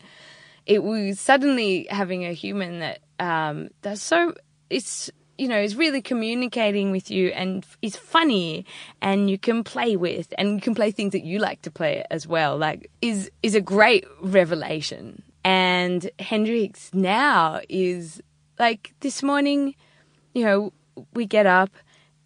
[0.65, 4.35] it was suddenly having a human that um, that's so
[4.71, 8.65] it's you know is really communicating with you and is funny
[9.03, 12.05] and you can play with and you can play things that you like to play
[12.11, 12.57] as well.
[12.57, 15.23] Like is is a great revelation.
[15.45, 18.23] And Hendrix now is
[18.59, 19.75] like this morning,
[20.33, 20.73] you know,
[21.13, 21.71] we get up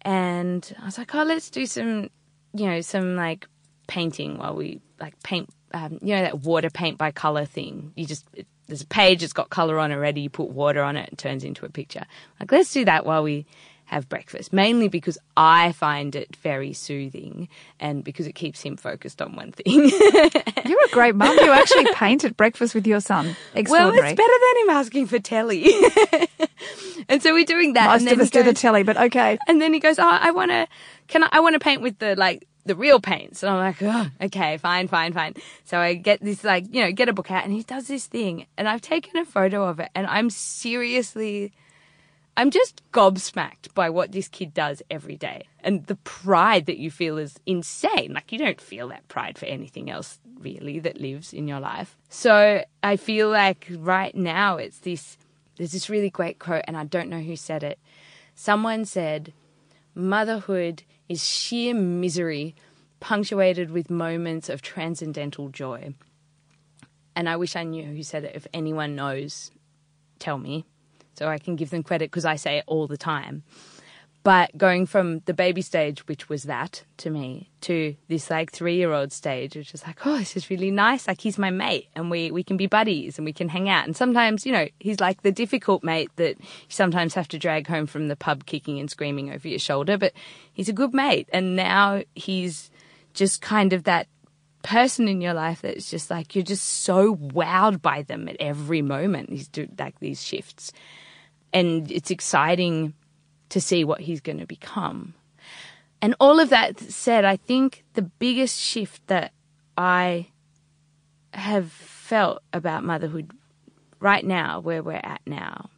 [0.01, 2.09] and I was like, oh, let's do some,
[2.53, 3.47] you know, some like
[3.87, 7.91] painting while we like paint, um, you know, that water paint by color thing.
[7.95, 10.95] You just, it, there's a page, it's got color on already, you put water on
[10.95, 12.05] it, it turns into a picture.
[12.39, 13.45] Like, let's do that while we
[13.89, 17.49] have breakfast, mainly because I find it very soothing
[17.79, 19.89] and because it keeps him focused on one thing.
[20.65, 21.35] You're a great mum.
[21.39, 23.35] You actually paint at breakfast with your son.
[23.67, 25.73] Well, it's better than him asking for telly.
[27.09, 27.87] and so we're doing that.
[27.87, 29.39] Most of us do the telly, but okay.
[29.47, 30.67] And then he goes, "Oh, I want to.
[31.07, 31.29] Can I?
[31.31, 33.41] I want to paint with the like." the real paints.
[33.41, 35.33] And I'm like, oh, okay, fine, fine, fine.
[35.63, 38.05] So I get this, like, you know, get a book out and he does this
[38.05, 38.45] thing.
[38.57, 41.51] And I've taken a photo of it and I'm seriously
[42.39, 45.43] I'm just gobsmacked by what this kid does every day.
[45.59, 48.13] And the pride that you feel is insane.
[48.13, 51.97] Like, you don't feel that pride for anything else, really, that lives in your life.
[52.07, 55.17] So I feel like right now it's this
[55.57, 57.77] there's this really great quote, and I don't know who said it.
[58.35, 59.33] Someone said,
[59.93, 62.55] Motherhood is sheer misery
[63.01, 65.93] punctuated with moments of transcendental joy.
[67.17, 68.33] And I wish I knew who said it.
[68.33, 69.51] If anyone knows,
[70.19, 70.63] tell me
[71.19, 73.43] so I can give them credit because I say it all the time.
[74.23, 78.75] But going from the baby stage, which was that to me, to this like three
[78.75, 81.07] year old stage, which is like, oh, this is really nice.
[81.07, 83.85] Like he's my mate and we, we can be buddies and we can hang out.
[83.85, 87.67] And sometimes, you know, he's like the difficult mate that you sometimes have to drag
[87.67, 90.13] home from the pub kicking and screaming over your shoulder, but
[90.53, 91.29] he's a good mate.
[91.33, 92.71] And now he's
[93.13, 94.07] just kind of that
[94.63, 98.81] person in your life that's just like, you're just so wowed by them at every
[98.81, 99.29] moment.
[99.29, 100.71] He's do like these shifts
[101.53, 102.93] and it's exciting
[103.49, 105.13] to see what he's going to become.
[106.01, 109.33] And all of that said, I think the biggest shift that
[109.77, 110.27] I
[111.33, 113.31] have felt about motherhood
[113.99, 115.69] right now, where we're at now,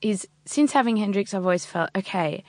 [0.00, 2.44] is since having Hendrix, I've always felt okay.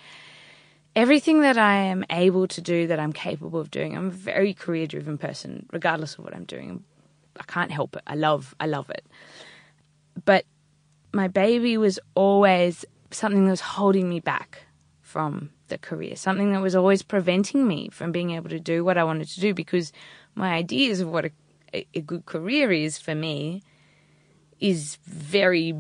[0.96, 4.54] Everything that I am able to do, that I'm capable of doing, I'm a very
[4.54, 6.84] career-driven person, regardless of what I'm doing.
[7.40, 8.04] I can't help it.
[8.08, 9.06] I love, I love it.
[10.26, 10.46] But
[11.14, 14.64] my baby was always something that was holding me back
[15.02, 18.98] from the career, something that was always preventing me from being able to do what
[18.98, 19.92] I wanted to do because
[20.36, 21.26] my ideas of what
[21.74, 23.64] a, a good career is for me
[24.60, 25.76] is very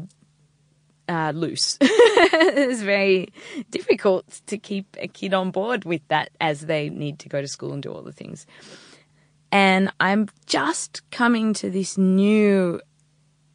[1.09, 1.77] uh, loose.
[1.81, 3.29] it's very
[3.69, 7.47] difficult to keep a kid on board with that as they need to go to
[7.47, 8.45] school and do all the things.
[9.51, 12.81] And I'm just coming to this new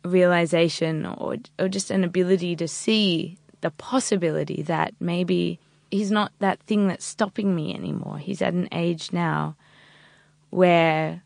[0.05, 5.59] realization or or just an ability to see the possibility that maybe
[5.91, 8.19] he's not that thing that's stopping me anymore.
[8.19, 9.57] He's at an age now
[10.51, 11.23] where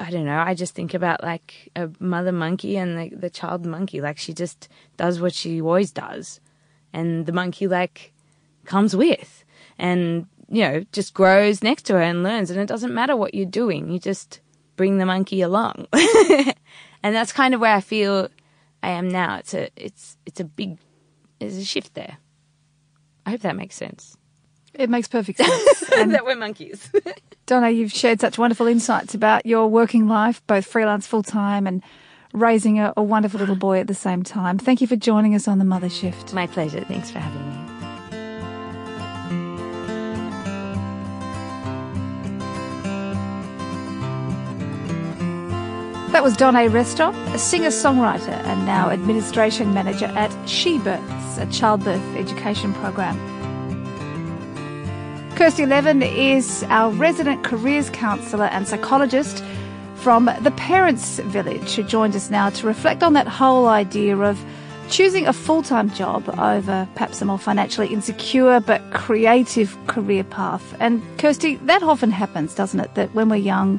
[0.00, 0.38] I don't know.
[0.38, 4.00] I just think about like a mother monkey and the, the child monkey.
[4.00, 6.40] Like she just does what she always does,
[6.92, 8.12] and the monkey like
[8.64, 9.44] comes with,
[9.78, 12.50] and you know just grows next to her and learns.
[12.50, 13.90] And it doesn't matter what you're doing.
[13.90, 14.40] You just
[14.76, 15.86] bring the monkey along,
[17.02, 18.28] and that's kind of where I feel
[18.82, 19.38] I am now.
[19.38, 20.78] It's a it's it's a big
[21.38, 22.18] there's a shift there.
[23.26, 24.16] I hope that makes sense.
[24.74, 25.82] It makes perfect sense.
[25.96, 26.90] and that we're monkeys.
[27.46, 31.82] Donné, you've shared such wonderful insights about your working life, both freelance full time and
[32.32, 34.58] raising a, a, wonderful little boy at the same time.
[34.58, 36.32] Thank you for joining us on the Mother Shift.
[36.32, 36.84] My pleasure.
[36.84, 37.69] Thanks for having me.
[46.10, 52.02] That was Donné Restom, a singer-songwriter and now administration manager at She Births, a childbirth
[52.16, 53.16] education program.
[55.36, 59.44] Kirsty Levin is our resident careers counsellor and psychologist
[59.94, 64.44] from the Parents Village, who joins us now to reflect on that whole idea of
[64.88, 70.74] choosing a full time job over perhaps a more financially insecure but creative career path.
[70.80, 72.96] And Kirsty, that often happens, doesn't it?
[72.96, 73.78] That when we're young,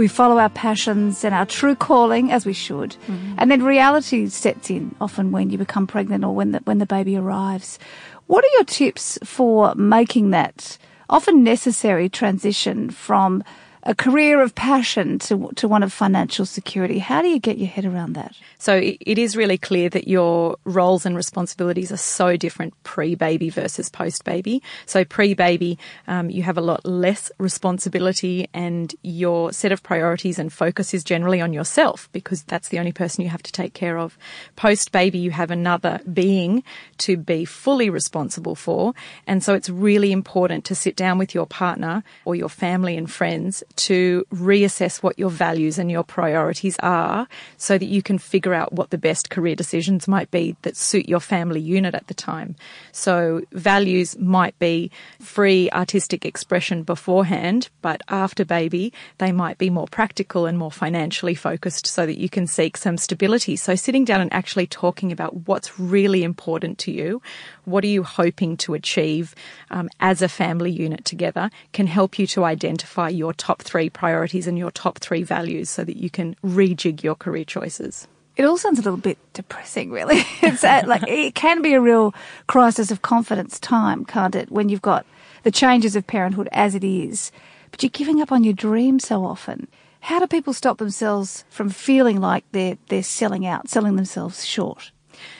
[0.00, 2.96] we follow our passions and our true calling as we should.
[3.06, 3.34] Mm-hmm.
[3.36, 6.86] And then reality sets in often when you become pregnant or when the, when the
[6.86, 7.78] baby arrives.
[8.26, 10.78] What are your tips for making that
[11.10, 13.44] often necessary transition from
[13.82, 16.98] a career of passion to, to one of financial security.
[16.98, 18.36] How do you get your head around that?
[18.58, 23.88] So it is really clear that your roles and responsibilities are so different pre-baby versus
[23.88, 24.62] post-baby.
[24.84, 30.52] So pre-baby, um, you have a lot less responsibility and your set of priorities and
[30.52, 33.98] focus is generally on yourself because that's the only person you have to take care
[33.98, 34.18] of.
[34.56, 36.62] Post-baby, you have another being
[36.98, 38.92] to be fully responsible for.
[39.26, 43.10] And so it's really important to sit down with your partner or your family and
[43.10, 48.54] friends to reassess what your values and your priorities are so that you can figure
[48.54, 52.14] out what the best career decisions might be that suit your family unit at the
[52.14, 52.56] time.
[52.92, 54.90] So values might be
[55.20, 61.34] free artistic expression beforehand, but after baby, they might be more practical and more financially
[61.34, 63.56] focused so that you can seek some stability.
[63.56, 67.22] So sitting down and actually talking about what's really important to you,
[67.64, 69.34] what are you hoping to achieve
[69.70, 74.46] um, as a family unit together can help you to identify your top three priorities
[74.46, 78.06] and your top three values so that you can rejig your career choices.
[78.36, 80.22] It all sounds a little bit depressing, really.
[80.42, 82.14] It's uh, like it can be a real
[82.46, 84.50] crisis of confidence time, can't it?
[84.50, 85.04] When you've got
[85.42, 87.30] the changes of parenthood as it is,
[87.70, 89.68] but you're giving up on your dream so often.
[90.00, 94.90] How do people stop themselves from feeling like they're they're selling out, selling themselves short?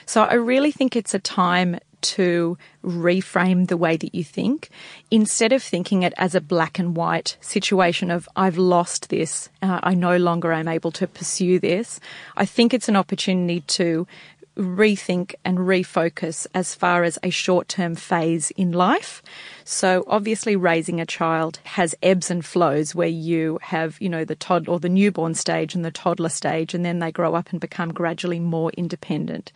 [0.05, 4.69] So I really think it's a time to reframe the way that you think.
[5.09, 9.79] Instead of thinking it as a black and white situation of, I've lost this, uh,
[9.83, 11.99] I no longer am able to pursue this,
[12.35, 14.07] I think it's an opportunity to
[14.57, 19.21] rethink and refocus as far as a short term phase in life.
[19.63, 24.35] So obviously raising a child has ebbs and flows where you have, you know, the
[24.35, 27.59] toddler or the newborn stage and the toddler stage, and then they grow up and
[27.59, 29.51] become gradually more independent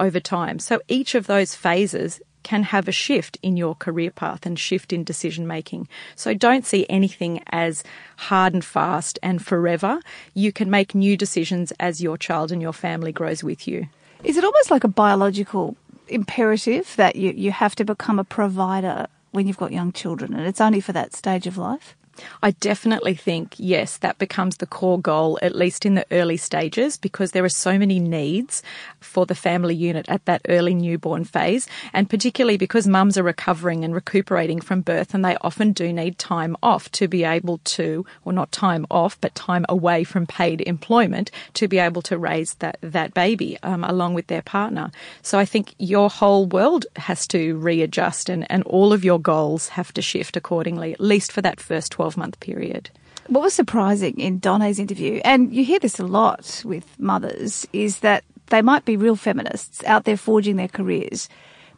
[0.00, 0.58] over time.
[0.58, 4.92] So each of those phases can have a shift in your career path and shift
[4.92, 5.86] in decision making.
[6.16, 7.84] So don't see anything as
[8.16, 10.00] hard and fast and forever.
[10.32, 13.88] You can make new decisions as your child and your family grows with you.
[14.24, 15.76] Is it almost like a biological
[16.08, 20.46] imperative that you, you have to become a provider when you've got young children and
[20.46, 21.94] it's only for that stage of life?
[22.42, 26.96] I definitely think, yes, that becomes the core goal, at least in the early stages,
[26.96, 28.62] because there are so many needs
[29.00, 31.68] for the family unit at that early newborn phase.
[31.92, 36.18] And particularly because mums are recovering and recuperating from birth, and they often do need
[36.18, 40.60] time off to be able to, or not time off, but time away from paid
[40.62, 44.90] employment to be able to raise that, that baby um, along with their partner.
[45.22, 49.68] So I think your whole world has to readjust and, and all of your goals
[49.68, 52.90] have to shift accordingly, at least for that first 12 12 month period.
[53.26, 57.98] What was surprising in Donné's interview, and you hear this a lot with mothers, is
[57.98, 61.28] that they might be real feminists out there forging their careers,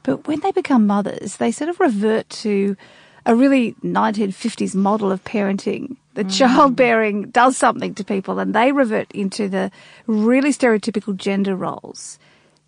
[0.04, 2.76] but when they become mothers, they sort of revert to
[3.26, 5.96] a really 1950s model of parenting.
[6.14, 6.38] The mm.
[6.38, 9.70] childbearing does something to people and they revert into the
[10.06, 12.18] really stereotypical gender roles.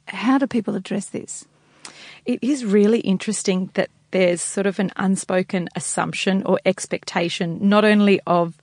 [0.09, 1.47] How do people address this?
[2.27, 8.21] It is really interesting that there's sort of an unspoken assumption or expectation, not only
[8.27, 8.57] of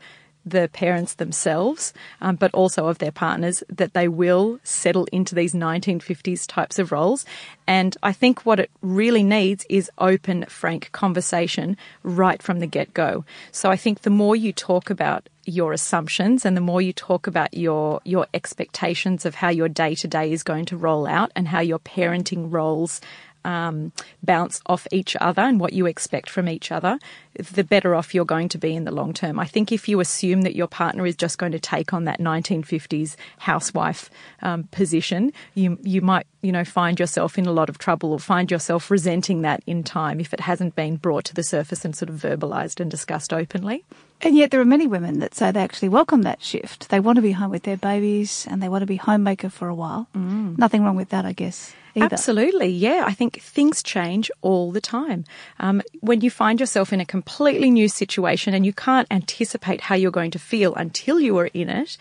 [0.45, 5.53] the parents themselves, um, but also of their partners, that they will settle into these
[5.53, 7.25] 1950s types of roles.
[7.67, 12.93] And I think what it really needs is open, frank conversation right from the get
[12.93, 13.25] go.
[13.51, 17.25] So I think the more you talk about your assumptions and the more you talk
[17.25, 21.31] about your your expectations of how your day to day is going to roll out
[21.35, 23.01] and how your parenting roles
[23.45, 23.91] um,
[24.23, 26.99] bounce off each other and what you expect from each other,
[27.35, 29.39] the better off you're going to be in the long term.
[29.39, 32.19] I think if you assume that your partner is just going to take on that
[32.19, 34.09] 1950s housewife
[34.41, 38.19] um, position, you you might you know find yourself in a lot of trouble or
[38.19, 41.95] find yourself resenting that in time if it hasn't been brought to the surface and
[41.95, 43.83] sort of verbalized and discussed openly.
[44.21, 46.89] And yet there are many women that say they actually welcome that shift.
[46.89, 49.69] They want to be home with their babies and they want to be homemaker for
[49.69, 50.07] a while.
[50.13, 50.57] Mm.
[50.57, 51.73] Nothing wrong with that, I guess.
[51.95, 52.13] Either.
[52.13, 53.03] Absolutely, yeah.
[53.05, 55.25] I think things change all the time.
[55.59, 59.95] Um, when you find yourself in a completely new situation and you can't anticipate how
[59.95, 61.97] you're going to feel until you are in it,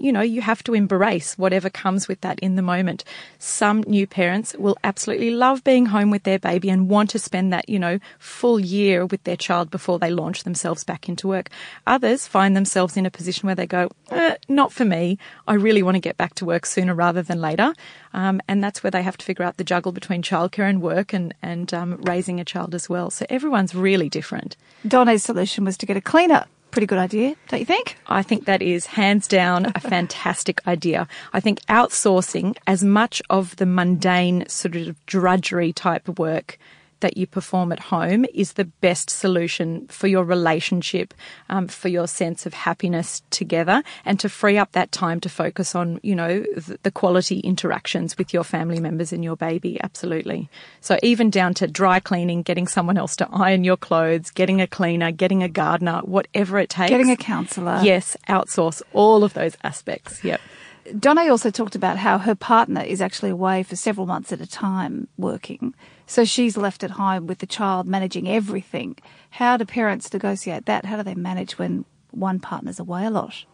[0.00, 3.04] you know, you have to embrace whatever comes with that in the moment.
[3.38, 7.52] Some new parents will absolutely love being home with their baby and want to spend
[7.52, 11.50] that, you know, full year with their child before they launch themselves back into work.
[11.86, 15.18] Others find themselves in a position where they go, eh, not for me.
[15.46, 17.74] I really want to get back to work sooner rather than later.
[18.14, 21.12] Um, and that's where they have to figure out the juggle between childcare and work
[21.12, 23.10] and, and um, raising a child as well.
[23.10, 24.56] So everyone's really different.
[24.86, 27.96] Donné's solution was to get a cleaner pretty good idea, don't you think?
[28.06, 31.08] I think that is hands down a fantastic idea.
[31.32, 36.58] I think outsourcing as much of the mundane sort of drudgery type work
[37.00, 41.14] that you perform at home is the best solution for your relationship,
[41.48, 45.74] um, for your sense of happiness together, and to free up that time to focus
[45.74, 49.80] on, you know, the, the quality interactions with your family members and your baby.
[49.82, 50.48] Absolutely.
[50.80, 54.66] So even down to dry cleaning, getting someone else to iron your clothes, getting a
[54.66, 56.90] cleaner, getting a gardener, whatever it takes.
[56.90, 57.80] Getting a counsellor.
[57.82, 60.22] Yes, outsource all of those aspects.
[60.22, 60.40] Yep.
[60.86, 64.46] Donné also talked about how her partner is actually away for several months at a
[64.46, 65.74] time working.
[66.10, 68.96] So she's left at home with the child managing everything.
[69.30, 70.84] How do parents negotiate that?
[70.84, 73.44] How do they manage when one partner's away a lot?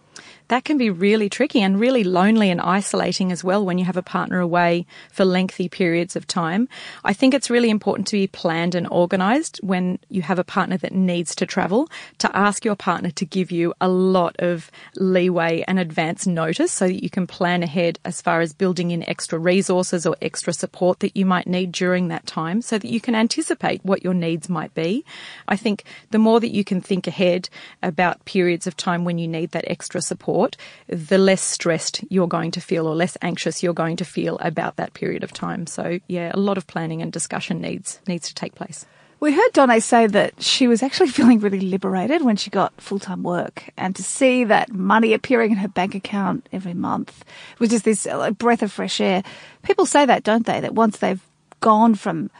[0.48, 3.96] That can be really tricky and really lonely and isolating as well when you have
[3.96, 6.68] a partner away for lengthy periods of time.
[7.04, 10.76] I think it's really important to be planned and organized when you have a partner
[10.78, 11.88] that needs to travel
[12.18, 16.86] to ask your partner to give you a lot of leeway and advance notice so
[16.86, 21.00] that you can plan ahead as far as building in extra resources or extra support
[21.00, 24.48] that you might need during that time so that you can anticipate what your needs
[24.48, 25.04] might be.
[25.48, 27.48] I think the more that you can think ahead
[27.82, 30.56] about periods of time when you need that extra support support,
[30.88, 34.76] the less stressed you're going to feel or less anxious you're going to feel about
[34.76, 35.66] that period of time.
[35.66, 38.84] So yeah, a lot of planning and discussion needs needs to take place.
[39.18, 42.98] We heard Donné say that she was actually feeling really liberated when she got full
[42.98, 47.24] time work, and to see that money appearing in her bank account every month
[47.58, 49.22] was just this uh, breath of fresh air.
[49.62, 50.60] People say that, don't they?
[50.60, 51.24] That once they've
[51.60, 52.30] gone from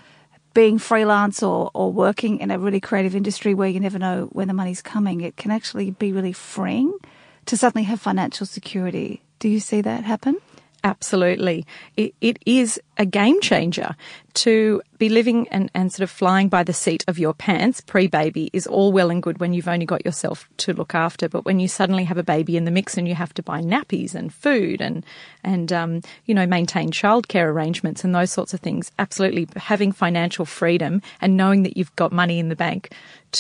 [0.53, 4.49] being freelance or, or working in a really creative industry where you never know when
[4.49, 6.93] the money's coming, it can actually be really freeing
[7.47, 9.23] to suddenly have financial security.
[9.39, 10.37] Do you see that happen?
[10.85, 11.67] Absolutely.
[11.97, 13.97] It, it is a game changer
[14.35, 18.07] to be living and, and sort of flying by the seat of your pants pre
[18.07, 21.29] baby is all well and good when you've only got yourself to look after.
[21.29, 23.63] But when you suddenly have a baby in the mix and you have to buy
[23.63, 25.05] nappies and food and,
[25.43, 30.45] and, um, you know, maintain childcare arrangements and those sorts of things, absolutely having financial
[30.45, 32.93] freedom and knowing that you've got money in the bank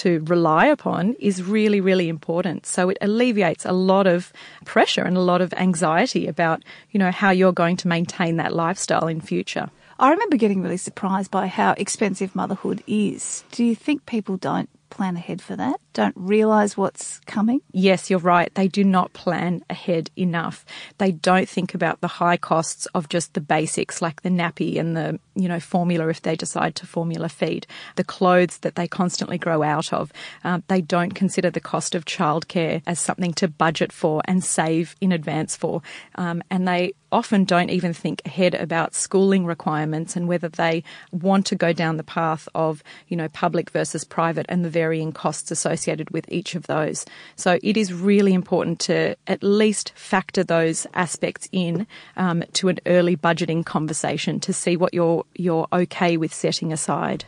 [0.03, 2.67] to rely upon is really, really important.
[2.67, 4.33] So it alleviates a lot of
[4.65, 8.55] pressure and a lot of anxiety about, you know, how you're going to maintain that
[8.55, 9.71] lifestyle in future.
[9.99, 13.45] I remember getting really surprised by how expensive motherhood is.
[13.51, 15.81] Do you think people don't plan ahead for that?
[15.93, 17.61] Don't realise what's coming?
[17.73, 18.55] Yes, you're right.
[18.55, 20.65] They do not plan ahead enough.
[20.99, 24.97] They don't think about the high costs of just the basics like the nappy and
[24.97, 27.67] the, you know, formula if they decide to formula feed,
[27.97, 30.13] the clothes that they constantly grow out of.
[30.45, 34.97] Um, they don't consider the cost of childcare as something to budget for and save
[35.01, 35.83] in advance for.
[36.17, 40.83] Um, and they often don't even think ahead about schooling requirements and whether they
[41.13, 45.13] want to go down the path of, you know, public versus private and the varying
[45.13, 47.05] costs associated with each of those.
[47.37, 51.87] So it is really important to at least factor those aspects in
[52.17, 57.25] um, to an early budgeting conversation to see what you're you're okay with setting aside.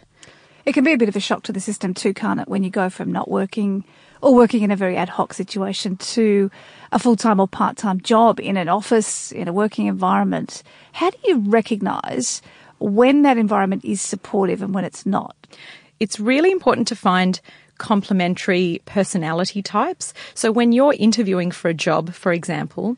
[0.65, 2.63] It can be a bit of a shock to the system too, can't it, when
[2.63, 3.85] you go from not working
[4.21, 6.51] or working in a very ad hoc situation to
[6.93, 10.63] a full time or part time job in an office, in a working environment.
[10.93, 12.43] How do you recognise
[12.79, 15.37] when that environment is supportive and when it's not?
[16.01, 17.41] It's really important to find
[17.79, 20.13] complementary personality types.
[20.35, 22.97] So when you're interviewing for a job, for example,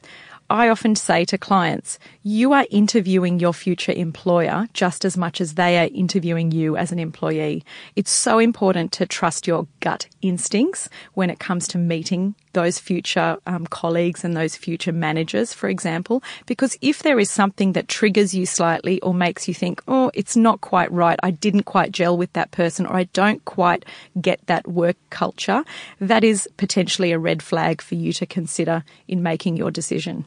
[0.51, 5.55] I often say to clients, you are interviewing your future employer just as much as
[5.55, 7.65] they are interviewing you as an employee.
[7.95, 13.39] It's so important to trust your gut instincts when it comes to meeting those future
[13.47, 18.35] um, colleagues and those future managers, for example, because if there is something that triggers
[18.35, 22.17] you slightly or makes you think, oh, it's not quite right, I didn't quite gel
[22.17, 23.85] with that person, or I don't quite
[24.21, 25.65] get that work culture,
[26.01, 30.25] that is potentially a red flag for you to consider in making your decision.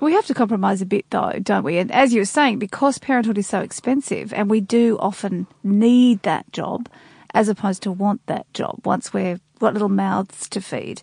[0.00, 1.78] We have to compromise a bit though, don't we?
[1.78, 6.22] And as you were saying, because parenthood is so expensive and we do often need
[6.22, 6.88] that job
[7.38, 11.00] as opposed to want that job once we've got little mouths to feed.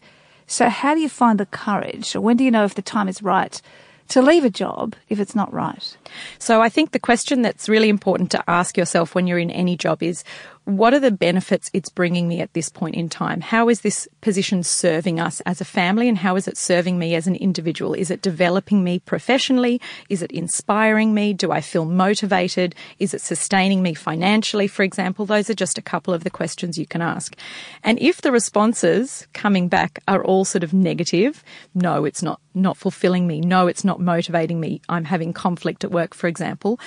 [0.47, 3.07] So how do you find the courage or when do you know if the time
[3.07, 3.61] is right
[4.09, 5.95] to leave a job if it's not right?
[6.37, 9.77] So I think the question that's really important to ask yourself when you're in any
[9.77, 10.25] job is
[10.65, 13.39] what are the benefits it's bringing me at this point in time?
[13.39, 17.13] How is this position serving us as a family and how is it serving me
[17.13, 17.93] as an individual?
[17.93, 19.79] Is it developing me professionally?
[20.09, 21.33] Is it inspiring me?
[21.33, 22.73] Do I feel motivated?
[22.97, 25.27] Is it sustaining me financially, for example?
[25.27, 27.35] Those are just a couple of the questions you can ask.
[27.83, 31.43] And if the responses coming back are all sort of negative,
[31.75, 33.39] no, it's not, not fulfilling me.
[33.39, 34.81] No, it's not motivating me.
[34.89, 36.79] I'm having conflict at work, for example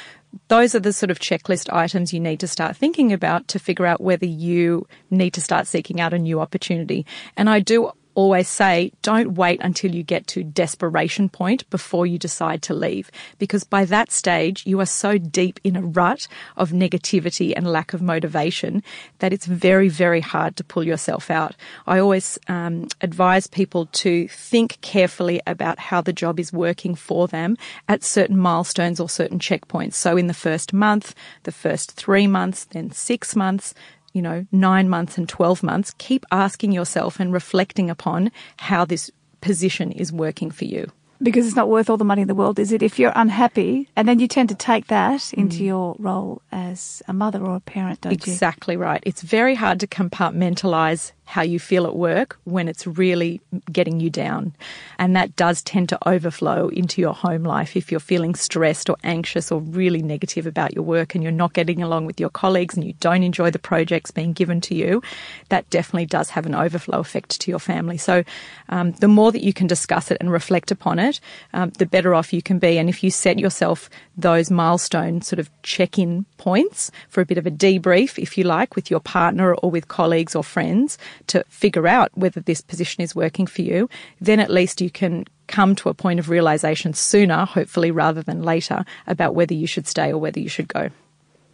[0.49, 3.87] those are the sort of checklist items you need to start thinking about to figure
[3.87, 7.07] out whether you need to start seeking out a new opportunity.
[7.37, 12.19] And I do always say don't wait until you get to desperation point before you
[12.19, 16.73] decide to leave because by that stage you are so deep in a rut of
[16.73, 18.83] negativity and lack of motivation
[19.21, 21.55] that it's very very hard to pull yourself out.
[21.87, 27.29] I always um, advise people to think carefully about how the job is working for
[27.29, 27.57] them
[27.89, 29.95] at certain milestones or certain checkpoints.
[29.95, 31.15] So in the first month
[31.45, 33.75] the first three months then six months
[34.13, 39.11] you know, nine months and 12 months, keep asking yourself and reflecting upon how this
[39.41, 40.91] position is working for you.
[41.21, 42.81] Because it's not worth all the money in the world, is it?
[42.81, 45.67] If you're unhappy, and then you tend to take that into mm.
[45.67, 48.35] your role as a mother or a parent, don't exactly you?
[48.35, 49.03] Exactly right.
[49.05, 53.39] It's very hard to compartmentalize how you feel at work when it's really
[53.71, 54.51] getting you down.
[54.99, 58.97] And that does tend to overflow into your home life if you're feeling stressed or
[59.05, 62.77] anxious or really negative about your work and you're not getting along with your colleagues
[62.77, 65.03] and you don't enjoy the projects being given to you.
[65.51, 67.99] That definitely does have an overflow effect to your family.
[67.99, 68.25] So
[68.71, 71.21] um, the more that you can discuss it and reflect upon it,
[71.53, 72.79] um, the better off you can be.
[72.79, 77.37] And if you set yourself those milestone sort of check in points for a bit
[77.37, 80.97] of a debrief, if you like, with your partner or with colleagues or friends,
[81.27, 83.89] to figure out whether this position is working for you,
[84.21, 88.43] then at least you can come to a point of realization sooner, hopefully rather than
[88.43, 90.91] later, about whether you should stay or whether you should go.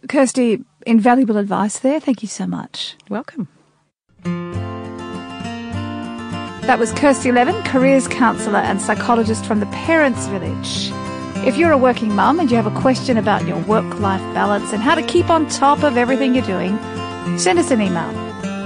[0.07, 1.99] Kirsty, invaluable advice there.
[1.99, 2.95] Thank you so much.
[3.09, 3.47] Welcome.
[6.65, 10.89] That was Kirsty Levin, careers counsellor and psychologist from the Parents Village.
[11.47, 14.73] If you're a working mum and you have a question about your work life balance
[14.73, 16.75] and how to keep on top of everything you're doing,
[17.37, 18.09] send us an email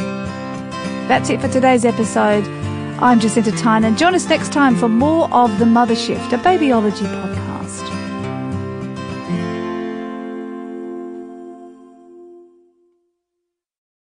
[1.08, 2.46] That's it for today's episode.
[3.00, 3.96] I'm Jacinta Tynan.
[3.96, 7.41] Join us next time for more of The Mother Shift, a babyology podcast.